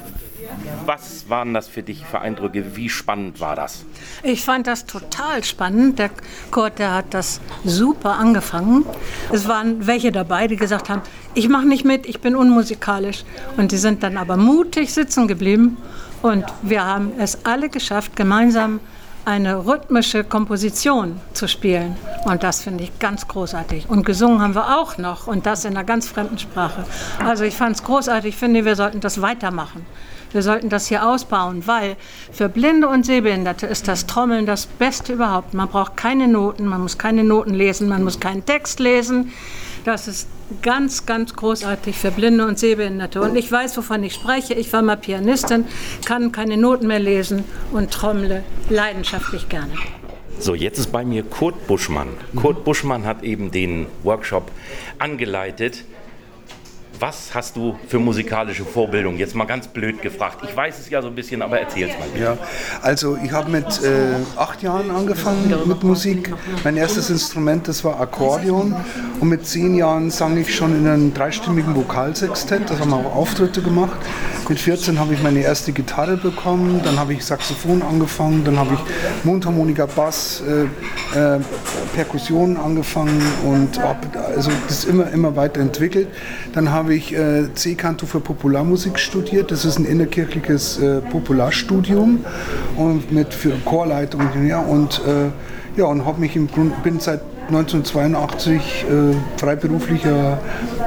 Was 0.87 1.29
waren 1.29 1.55
das 1.55 1.69
für 1.69 1.83
dich 1.83 2.05
für 2.05 2.21
Eindrücke? 2.21 2.77
Wie 2.77 2.89
spannend 2.89 3.41
war 3.41 3.57
das? 3.57 3.85
Ich 4.23 4.43
fand 4.43 4.67
das 4.67 4.87
total 4.87 5.45
spannend. 5.45 5.99
Der 5.99 6.11
Kurt, 6.51 6.79
der 6.79 6.95
hat 6.95 7.13
das 7.15 7.41
super 7.65 8.13
angefangen. 8.13 8.85
Es 9.33 9.49
waren 9.49 9.87
welche 9.87 10.13
dabei, 10.13 10.47
die 10.47 10.57
gesagt 10.57 10.89
haben, 10.89 11.03
ich 11.35 11.49
mache 11.49 11.67
nicht 11.67 11.85
mit, 11.85 12.07
ich 12.07 12.21
bin 12.21 12.37
unmusikalisch. 12.37 13.25
Und 13.57 13.73
die 13.73 13.79
sind 13.79 14.03
dann 14.03 14.17
aber 14.17 14.37
mutig 14.37 14.93
sitzen 14.93 15.29
geblieben. 15.29 15.77
Und 16.25 16.47
wir 16.63 16.83
haben 16.87 17.13
es 17.19 17.45
alle 17.45 17.69
geschafft, 17.69 18.17
gemeinsam 18.17 18.81
eine 19.27 19.67
rhythmische 19.67 20.25
Komposition 20.25 21.21
zu 21.35 21.47
spielen. 21.47 21.99
Und 22.25 22.43
das 22.43 22.63
finde 22.63 22.85
ich 22.85 22.99
ganz 22.99 23.29
großartig. 23.29 23.91
Und 23.91 24.07
gesungen 24.07 24.41
haben 24.41 24.55
wir 24.55 24.79
auch 24.79 24.97
noch 24.97 25.27
und 25.27 25.45
das 25.45 25.67
in 25.67 25.77
einer 25.77 25.85
ganz 25.85 26.09
fremden 26.09 26.39
Sprache. 26.39 26.87
Also 27.23 27.45
ich 27.45 27.55
fand 27.55 27.77
es 27.77 27.83
großartig. 27.83 28.31
Ich 28.31 28.37
finde, 28.37 28.65
wir 28.65 28.75
sollten 28.75 29.01
das 29.01 29.21
weitermachen. 29.21 29.85
Wir 30.33 30.43
sollten 30.43 30.71
das 30.71 30.87
hier 30.87 31.07
ausbauen, 31.07 31.67
weil 31.67 31.95
für 32.33 32.49
Blinde 32.49 32.89
und 32.89 33.05
Sehbehinderte 33.05 33.67
ist 33.67 33.87
das 33.87 34.07
Trommeln 34.07 34.47
das 34.47 34.65
Beste 34.65 35.13
überhaupt. 35.13 35.53
Man 35.53 35.69
braucht 35.69 35.99
keine 35.99 36.27
Noten, 36.27 36.65
man 36.65 36.81
muss 36.81 36.97
keine 36.97 37.23
Noten 37.23 37.53
lesen, 37.53 37.87
man 37.87 38.03
muss 38.03 38.19
keinen 38.19 38.47
Text 38.47 38.81
lesen. 38.81 39.31
Das 39.85 40.09
ist 40.09 40.27
ganz, 40.63 41.07
ganz 41.07 41.35
großartig 41.35 41.97
für 41.97 42.11
Blinde 42.11 42.47
und 42.47 42.59
Sehbehinderte. 42.59 43.21
Und 43.21 43.37
ich 43.37 43.51
weiß, 43.51 43.77
wovon 43.77 44.03
ich 44.03 44.15
spreche. 44.15 44.55
Ich 44.55 44.73
war 44.73 44.83
mal 44.83 44.97
Pianistin, 44.97 45.65
kann 46.05 46.33
keine 46.33 46.57
Noten 46.57 46.87
mehr 46.87 47.01
lesen 47.01 47.45
und 47.73 47.91
trommle 47.91 48.45
leidenschaftlich 48.69 49.49
gerne. 49.49 49.73
So, 50.39 50.55
jetzt 50.55 50.79
ist 50.79 50.91
bei 50.91 51.05
mir 51.05 51.23
Kurt 51.23 51.67
Buschmann. 51.67 52.09
Kurt 52.35 52.65
Buschmann 52.65 53.07
hat 53.07 53.23
eben 53.23 53.51
den 53.51 53.87
Workshop 54.03 54.51
angeleitet. 54.99 55.85
Was 57.01 57.35
hast 57.35 57.57
du 57.57 57.77
für 57.89 57.99
musikalische 57.99 58.65
Vorbildung? 58.65 59.17
Jetzt 59.17 59.35
mal 59.35 59.47
ganz 59.47 59.67
blöd 59.67 60.01
gefragt. 60.01 60.45
Ich 60.49 60.57
weiß 60.57 60.79
es 60.79 60.91
ja 60.91 61.03
so 61.03 61.09
ein 61.09 61.15
bisschen, 61.15 61.43
aber 61.43 61.59
erzähl's 61.59 61.93
mal. 61.99 62.09
bitte. 62.09 62.25
Ja, 62.25 62.39
also 62.83 63.19
ich 63.23 63.33
habe 63.33 63.51
mit 63.51 63.67
äh, 63.83 64.15
acht 64.37 64.63
Jahren 64.63 64.91
angefangen 64.91 65.53
mit 65.67 65.83
Musik. 65.83 66.33
Mein 66.63 66.77
erstes 66.77 67.11
Instrument, 67.11 67.67
das 67.69 67.83
war 67.85 68.01
Akkordeon. 68.01 68.77
Und 69.21 69.29
mit 69.29 69.47
zehn 69.47 69.75
Jahren 69.75 70.11
sang 70.11 70.37
ich 70.37 70.55
schon 70.55 70.77
in 70.77 70.87
einem 70.87 71.13
dreistimmigen 71.15 71.75
Vokalsextett. 71.75 72.71
Das 72.71 72.79
haben 72.79 72.91
wir 72.91 72.97
auch 72.97 73.17
Auftritte 73.17 73.61
gemacht. 73.63 73.99
Mit 74.49 74.61
14 74.61 74.99
habe 74.99 75.15
ich 75.15 75.23
meine 75.23 75.41
erste 75.41 75.73
Gitarre 75.73 76.17
bekommen. 76.17 76.81
Dann 76.85 76.99
habe 76.99 77.15
ich 77.15 77.25
Saxophon 77.25 77.83
angefangen. 77.83 78.45
Dann 78.45 78.59
habe 78.59 78.75
ich 78.75 79.25
Mundharmonika, 79.25 79.87
Bass, 79.87 80.43
äh, 80.47 80.65
äh, 81.19 81.41
Perkussion 81.95 82.57
angefangen 82.57 83.23
und 83.45 83.79
habe 83.81 84.07
also 84.37 84.51
das 84.69 84.85
immer, 84.85 85.11
immer 85.11 85.35
weiterentwickelt. 85.37 86.09
Dann 86.53 86.71
habe 86.71 86.84
ich 86.91 87.15
äh, 87.15 87.53
C-Kanto 87.55 88.07
für 88.07 88.21
Popularmusik 88.21 88.99
studiert. 88.99 89.51
Das 89.51 89.65
ist 89.65 89.79
ein 89.79 89.85
innerkirchliches 89.85 90.79
äh, 90.79 91.01
Popularstudium 91.01 92.25
und 92.77 93.13
mit 93.13 93.33
für 93.33 93.53
Chorleitung 93.65 94.23
ja, 94.47 94.61
und 94.61 95.01
äh, 95.07 95.79
ja 95.79 95.87
und 95.87 96.05
habe 96.05 96.21
mich 96.21 96.37
im 96.37 96.49
Grund 96.49 96.83
bin 96.83 97.01
seit 97.01 97.21
1982 97.49 98.57
äh, 98.85 99.41
freiberuflicher 99.41 100.39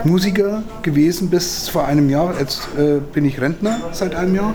Musiker 0.03 0.63
gewesen 0.81 1.29
bis 1.29 1.69
vor 1.69 1.85
einem 1.85 2.09
Jahr. 2.09 2.35
Jetzt 2.39 2.67
äh, 2.77 2.99
bin 2.99 3.25
ich 3.25 3.39
Rentner 3.39 3.79
seit 3.91 4.15
einem 4.15 4.35
Jahr, 4.35 4.53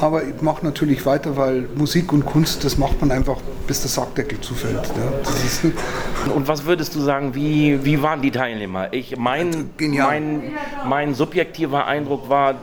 aber 0.00 0.22
ich 0.24 0.40
mache 0.42 0.64
natürlich 0.64 1.06
weiter, 1.06 1.36
weil 1.36 1.68
Musik 1.74 2.12
und 2.12 2.26
Kunst, 2.26 2.64
das 2.64 2.78
macht 2.78 3.00
man 3.00 3.10
einfach, 3.10 3.36
bis 3.66 3.80
der 3.80 3.90
Sackdeckel 3.90 4.40
zufällt. 4.40 4.74
Ja. 4.74 6.32
Und 6.34 6.48
was 6.48 6.64
würdest 6.64 6.94
du 6.94 7.00
sagen, 7.00 7.34
wie, 7.34 7.84
wie 7.84 8.02
waren 8.02 8.22
die 8.22 8.30
Teilnehmer? 8.30 8.92
Ich, 8.92 9.16
mein, 9.16 9.70
mein, 9.78 10.42
mein 10.86 11.14
subjektiver 11.14 11.86
Eindruck 11.86 12.28
war, 12.28 12.54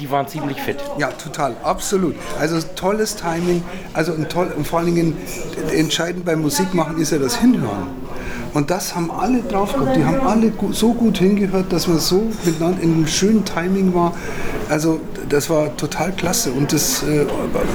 die 0.00 0.10
waren 0.10 0.26
ziemlich 0.26 0.60
fit. 0.60 0.78
Ja, 0.98 1.08
total, 1.08 1.56
absolut. 1.62 2.14
Also 2.38 2.58
tolles 2.74 3.16
Timing, 3.16 3.62
also 3.92 4.12
ein 4.12 4.28
toll, 4.28 4.52
und 4.56 4.66
vor 4.66 4.78
allen 4.78 4.94
Dingen 4.94 5.16
entscheidend 5.72 6.24
beim 6.24 6.40
Musikmachen 6.40 6.98
ist 6.98 7.12
ja 7.12 7.18
das 7.18 7.36
Hinhören. 7.36 7.99
Und 8.54 8.70
das 8.70 8.94
haben 8.94 9.10
alle 9.10 9.42
drauf 9.42 9.74
gehabt. 9.74 9.96
Die 9.96 10.04
haben 10.04 10.20
alle 10.26 10.52
so 10.72 10.92
gut 10.92 11.18
hingehört, 11.18 11.72
dass 11.72 11.86
man 11.86 11.98
so 11.98 12.30
miteinander 12.44 12.82
in 12.82 12.94
einem 12.94 13.06
schönen 13.06 13.44
Timing 13.44 13.94
war. 13.94 14.14
Also 14.68 15.00
das 15.28 15.50
war 15.50 15.76
total 15.76 16.12
klasse. 16.12 16.52
Und 16.52 16.72
das 16.72 17.02
äh, 17.02 17.26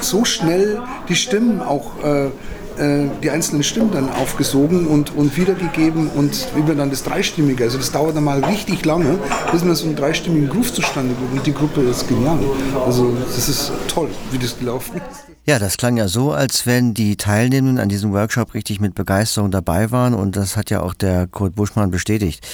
so 0.01 0.25
schnell 0.25 0.81
die 1.07 1.15
Stimmen 1.15 1.61
auch 1.61 2.03
äh, 2.03 2.29
äh, 2.77 3.07
die 3.23 3.29
einzelnen 3.29 3.63
Stimmen 3.63 3.91
dann 3.91 4.09
aufgesogen 4.09 4.87
und, 4.87 5.15
und 5.15 5.35
wiedergegeben 5.37 6.09
und 6.09 6.47
über 6.57 6.75
dann 6.75 6.89
das 6.89 7.03
Dreistimmige. 7.03 7.63
Also 7.63 7.77
das 7.77 7.91
dauert 7.91 8.15
dann 8.15 8.23
mal 8.23 8.43
richtig 8.43 8.85
lange, 8.85 9.17
bis 9.51 9.63
man 9.63 9.75
so 9.75 9.85
einen 9.85 9.95
dreistimmigen 9.95 10.49
Groove 10.49 10.73
zustande 10.73 11.13
bringt. 11.13 11.39
Und 11.39 11.45
die 11.45 11.53
Gruppe 11.53 11.81
ist 11.81 12.07
genial. 12.07 12.39
Also 12.85 13.15
das 13.25 13.49
ist 13.49 13.71
toll, 13.87 14.09
wie 14.31 14.37
das 14.37 14.57
gelaufen 14.57 14.97
ist. 14.97 15.25
Ja, 15.47 15.59
das 15.59 15.77
klang 15.77 15.95
ja 15.95 16.07
so, 16.07 16.31
als 16.31 16.65
wenn 16.65 16.95
die 16.95 17.17
Teilnehmenden 17.17 17.77
an 17.79 17.87
diesem 17.87 18.11
Workshop 18.13 18.55
richtig 18.55 18.79
mit 18.79 18.95
Begeisterung 18.95 19.51
dabei 19.51 19.91
waren 19.91 20.15
und 20.15 20.35
das 20.35 20.57
hat 20.57 20.71
ja 20.71 20.81
auch 20.81 20.95
der 20.95 21.27
Kurt 21.27 21.55
Buschmann 21.55 21.91
bestätigt. 21.91 22.45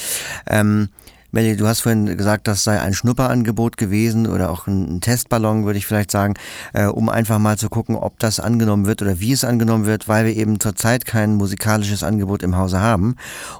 Ähm, 0.45 0.89
Melly, 1.33 1.55
du 1.55 1.65
hast 1.65 1.81
vorhin 1.81 2.17
gesagt, 2.17 2.47
das 2.47 2.65
sei 2.65 2.79
ein 2.79 2.93
Schnupperangebot 2.93 3.77
gewesen 3.77 4.27
oder 4.27 4.51
auch 4.51 4.67
ein 4.67 4.99
Testballon, 4.99 5.65
würde 5.65 5.79
ich 5.79 5.85
vielleicht 5.85 6.11
sagen, 6.11 6.33
äh, 6.73 6.87
um 6.87 7.07
einfach 7.07 7.39
mal 7.39 7.57
zu 7.57 7.69
gucken, 7.69 7.95
ob 7.95 8.19
das 8.19 8.41
angenommen 8.41 8.85
wird 8.85 9.01
oder 9.01 9.21
wie 9.21 9.31
es 9.31 9.45
angenommen 9.45 9.85
wird, 9.85 10.09
weil 10.09 10.25
wir 10.25 10.35
eben 10.35 10.59
zurzeit 10.59 11.05
kein 11.05 11.35
musikalisches 11.35 12.03
Angebot 12.03 12.43
im 12.43 12.57
Hause 12.57 12.81
haben. 12.81 13.15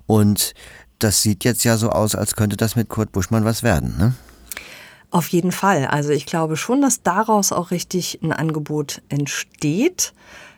Und 0.05 0.53
das 0.99 1.21
sieht 1.21 1.45
jetzt 1.45 1.63
ja 1.63 1.77
so 1.77 1.89
aus, 1.89 2.13
als 2.13 2.36
könnte 2.36 2.57
das 2.57 2.75
mit 2.75 2.89
Kurt 2.89 3.13
Buschmann 3.13 3.45
was 3.45 3.63
werden, 3.63 3.95
ne? 3.97 4.13
Auf 5.10 5.27
jeden 5.27 5.51
Fall. 5.51 5.86
Also 5.86 6.12
ich 6.12 6.25
glaube 6.25 6.55
schon, 6.55 6.81
dass 6.81 7.03
daraus 7.03 7.51
auch 7.51 7.71
richtig 7.71 8.19
ein 8.23 8.31
Angebot 8.31 9.01
entsteht. 9.10 10.13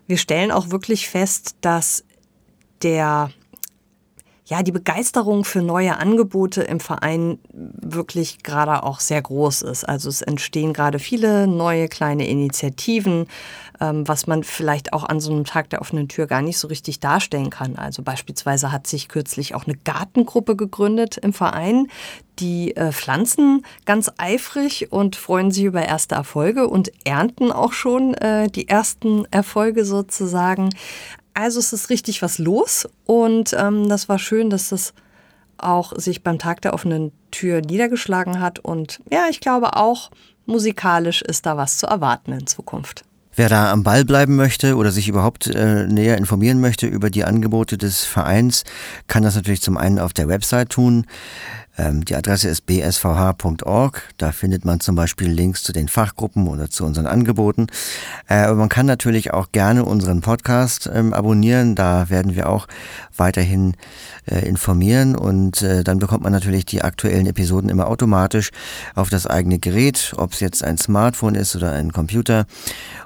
Wir 0.06 0.18
stellen 0.18 0.52
auch 0.52 0.70
wirklich 0.70 1.10
fest, 1.10 1.56
dass 1.62 2.04
der 2.84 3.32
ja, 4.54 4.62
die 4.62 4.72
Begeisterung 4.72 5.46
für 5.46 5.64
neue 5.64 5.98
Angebote 5.98 6.62
im 6.62 6.80
Verein 6.80 7.40
wirklich 7.52 8.44
gerade 8.44 8.84
auch 8.84 9.00
sehr 9.00 9.20
groß 9.20 9.64
ist. 9.64 9.84
Also 9.84 10.10
es 10.10 10.22
entstehen 10.22 10.74
gerade 10.74 11.00
viele 11.00 11.48
neue 11.48 11.88
kleine 11.88 12.28
Initiativen, 12.28 13.26
ähm, 13.82 14.08
was 14.08 14.28
man 14.28 14.44
vielleicht 14.44 14.94
auch 14.94 15.06
an 15.06 15.20
so 15.20 15.32
einem 15.32 15.46
Tag 15.46 15.72
der 15.72 15.82
offenen 15.82 16.08
Tür 16.08 16.28
gar 16.28 16.44
nicht 16.44 16.60
so 16.60 16.68
richtig 16.68 17.00
darstellen 17.00 17.50
kann. 17.50 17.78
Also 17.78 18.04
beispielsweise 18.04 18.72
hat 18.72 18.86
sich 18.86 19.10
kürzlich 19.10 19.56
auch 19.56 19.66
eine 19.66 19.76
Gartengruppe 19.76 20.56
gegründet 20.56 21.18
im 21.18 21.34
Verein. 21.34 21.88
Die 22.38 22.76
äh, 22.76 22.92
pflanzen 22.92 23.66
ganz 23.86 24.12
eifrig 24.18 24.92
und 24.92 25.16
freuen 25.16 25.50
sich 25.50 25.64
über 25.64 25.84
erste 25.84 26.14
Erfolge 26.14 26.68
und 26.68 26.92
ernten 27.06 27.52
auch 27.52 27.74
schon 27.74 28.14
äh, 28.14 28.50
die 28.50 28.70
ersten 28.70 29.26
Erfolge 29.32 29.84
sozusagen. 29.84 30.70
Also 31.34 31.60
es 31.60 31.74
ist 31.74 31.90
richtig 31.90 32.22
was 32.22 32.38
los 32.38 32.88
und 33.06 33.54
ähm, 33.58 33.90
das 33.90 34.08
war 34.10 34.20
schön, 34.20 34.50
dass 34.50 34.70
das 34.70 34.94
auch 35.58 35.94
sich 35.98 36.24
beim 36.24 36.40
Tag 36.40 36.62
der 36.62 36.74
offenen 36.74 37.12
Tür 37.32 37.62
niedergeschlagen 37.62 38.40
hat 38.40 38.60
und 38.60 39.00
ja, 39.12 39.28
ich 39.30 39.40
glaube 39.40 39.76
auch 39.76 40.12
musikalisch 40.46 41.22
ist 41.22 41.46
da 41.46 41.58
was 41.58 41.78
zu 41.78 41.88
erwarten 41.88 42.34
in 42.34 42.48
Zukunft. 42.48 43.04
Wer 43.36 43.50
da 43.50 43.72
am 43.72 43.82
Ball 43.82 44.06
bleiben 44.06 44.36
möchte 44.36 44.76
oder 44.76 44.92
sich 44.92 45.08
überhaupt 45.08 45.48
äh, 45.48 45.88
näher 45.88 46.18
informieren 46.18 46.62
möchte 46.62 46.86
über 46.86 47.10
die 47.10 47.24
Angebote 47.24 47.80
des 47.80 48.04
Vereins, 48.04 48.64
kann 49.08 49.24
das 49.24 49.34
natürlich 49.36 49.62
zum 49.62 49.76
einen 49.76 49.98
auf 49.98 50.14
der 50.14 50.28
Website 50.28 50.70
tun. 50.70 51.08
Ähm, 51.78 52.06
die 52.06 52.16
Adresse 52.16 52.50
ist 52.50 52.66
bsvh.org. 52.66 54.10
Da 54.18 54.32
findet 54.32 54.66
man 54.66 54.80
zum 54.80 54.96
Beispiel 54.96 55.30
Links 55.30 55.64
zu 55.64 55.74
den 55.74 55.88
Fachgruppen 55.88 56.48
oder 56.48 56.70
zu 56.70 56.86
unseren 56.86 57.08
Angeboten. 57.08 57.68
Äh, 58.28 58.36
aber 58.36 58.56
man 58.56 58.70
kann 58.70 58.86
natürlich 58.86 59.34
auch 59.34 59.52
gerne 59.52 59.84
unseren 59.84 60.22
Podcast 60.22 60.90
ähm, 60.94 61.14
abonnieren. 61.14 61.76
Da 61.76 62.10
werden 62.10 62.36
wir 62.36 62.50
auch 62.50 62.68
weiterhin 63.16 63.76
äh, 64.26 64.48
informieren 64.48 65.16
und 65.16 65.62
äh, 65.62 65.84
dann 65.84 66.00
bekommt 66.00 66.24
man 66.24 66.32
natürlich 66.32 66.66
die 66.66 66.82
aktuellen 66.82 67.26
Episoden 67.26 67.70
immer 67.70 67.88
automatisch 67.88 68.52
auf 68.96 69.10
das 69.10 69.28
eigene 69.28 69.60
Gerät, 69.60 70.14
ob 70.18 70.34
es 70.34 70.40
jetzt 70.40 70.64
ein 70.64 70.78
Smartphone 70.78 71.36
ist 71.36 71.56
oder 71.56 71.72
ein 71.72 71.92
Computer 71.92 72.46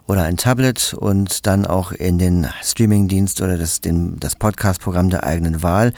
oder 0.08 0.24
ein 0.24 0.38
Tablet 0.38 0.94
und 0.94 1.48
dann 1.48 1.66
auch 1.66 1.92
in 1.92 2.18
den 2.18 2.48
Streamingdienst 2.64 3.42
oder 3.42 3.58
das, 3.58 3.82
den, 3.82 4.20
das 4.20 4.36
Podcast-Programm 4.36 5.10
der 5.10 5.24
eigenen 5.24 5.64
Wahl. 5.64 5.94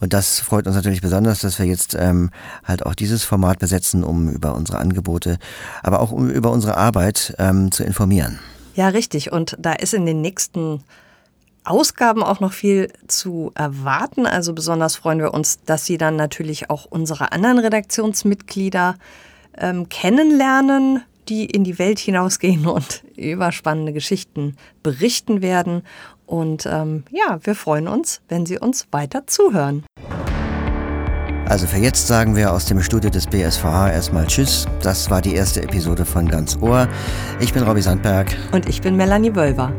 Und 0.00 0.12
das 0.12 0.40
freut 0.40 0.66
uns 0.66 0.74
natürlich 0.76 1.00
besonders, 1.00 1.40
dass 1.40 1.58
wir 1.58 1.66
jetzt 1.66 1.94
ähm, 2.12 2.30
halt 2.64 2.86
auch 2.86 2.94
dieses 2.94 3.24
Format 3.24 3.58
besetzen, 3.58 4.04
um 4.04 4.28
über 4.28 4.54
unsere 4.54 4.78
Angebote, 4.78 5.38
aber 5.82 6.00
auch 6.00 6.12
um 6.12 6.30
über 6.30 6.50
unsere 6.50 6.76
Arbeit 6.76 7.34
ähm, 7.38 7.72
zu 7.72 7.84
informieren. 7.84 8.38
Ja, 8.74 8.88
richtig. 8.88 9.32
Und 9.32 9.56
da 9.58 9.72
ist 9.72 9.94
in 9.94 10.06
den 10.06 10.20
nächsten 10.20 10.82
Ausgaben 11.64 12.22
auch 12.22 12.40
noch 12.40 12.52
viel 12.52 12.88
zu 13.06 13.52
erwarten. 13.54 14.26
Also 14.26 14.52
besonders 14.52 14.96
freuen 14.96 15.18
wir 15.18 15.34
uns, 15.34 15.60
dass 15.64 15.84
Sie 15.84 15.98
dann 15.98 16.16
natürlich 16.16 16.70
auch 16.70 16.86
unsere 16.86 17.32
anderen 17.32 17.58
Redaktionsmitglieder 17.58 18.96
ähm, 19.58 19.88
kennenlernen, 19.88 21.02
die 21.28 21.44
in 21.44 21.62
die 21.64 21.78
Welt 21.78 21.98
hinausgehen 21.98 22.66
und 22.66 23.04
über 23.16 23.52
spannende 23.52 23.92
Geschichten 23.92 24.56
berichten 24.82 25.42
werden. 25.42 25.82
Und 26.26 26.66
ähm, 26.66 27.04
ja, 27.10 27.38
wir 27.42 27.54
freuen 27.54 27.88
uns, 27.88 28.22
wenn 28.28 28.46
Sie 28.46 28.58
uns 28.58 28.88
weiter 28.90 29.26
zuhören. 29.26 29.84
Also 31.52 31.66
für 31.66 31.76
jetzt 31.76 32.06
sagen 32.06 32.34
wir 32.34 32.50
aus 32.50 32.64
dem 32.64 32.80
Studio 32.80 33.10
des 33.10 33.26
BSVH 33.26 33.92
erstmal 33.92 34.26
Tschüss. 34.26 34.66
Das 34.80 35.10
war 35.10 35.20
die 35.20 35.34
erste 35.34 35.62
Episode 35.62 36.06
von 36.06 36.26
Ganz 36.26 36.56
Ohr. 36.62 36.88
Ich 37.40 37.52
bin 37.52 37.62
Robby 37.62 37.82
Sandberg. 37.82 38.34
Und 38.52 38.66
ich 38.70 38.80
bin 38.80 38.96
Melanie 38.96 39.36
Wölver. 39.36 39.70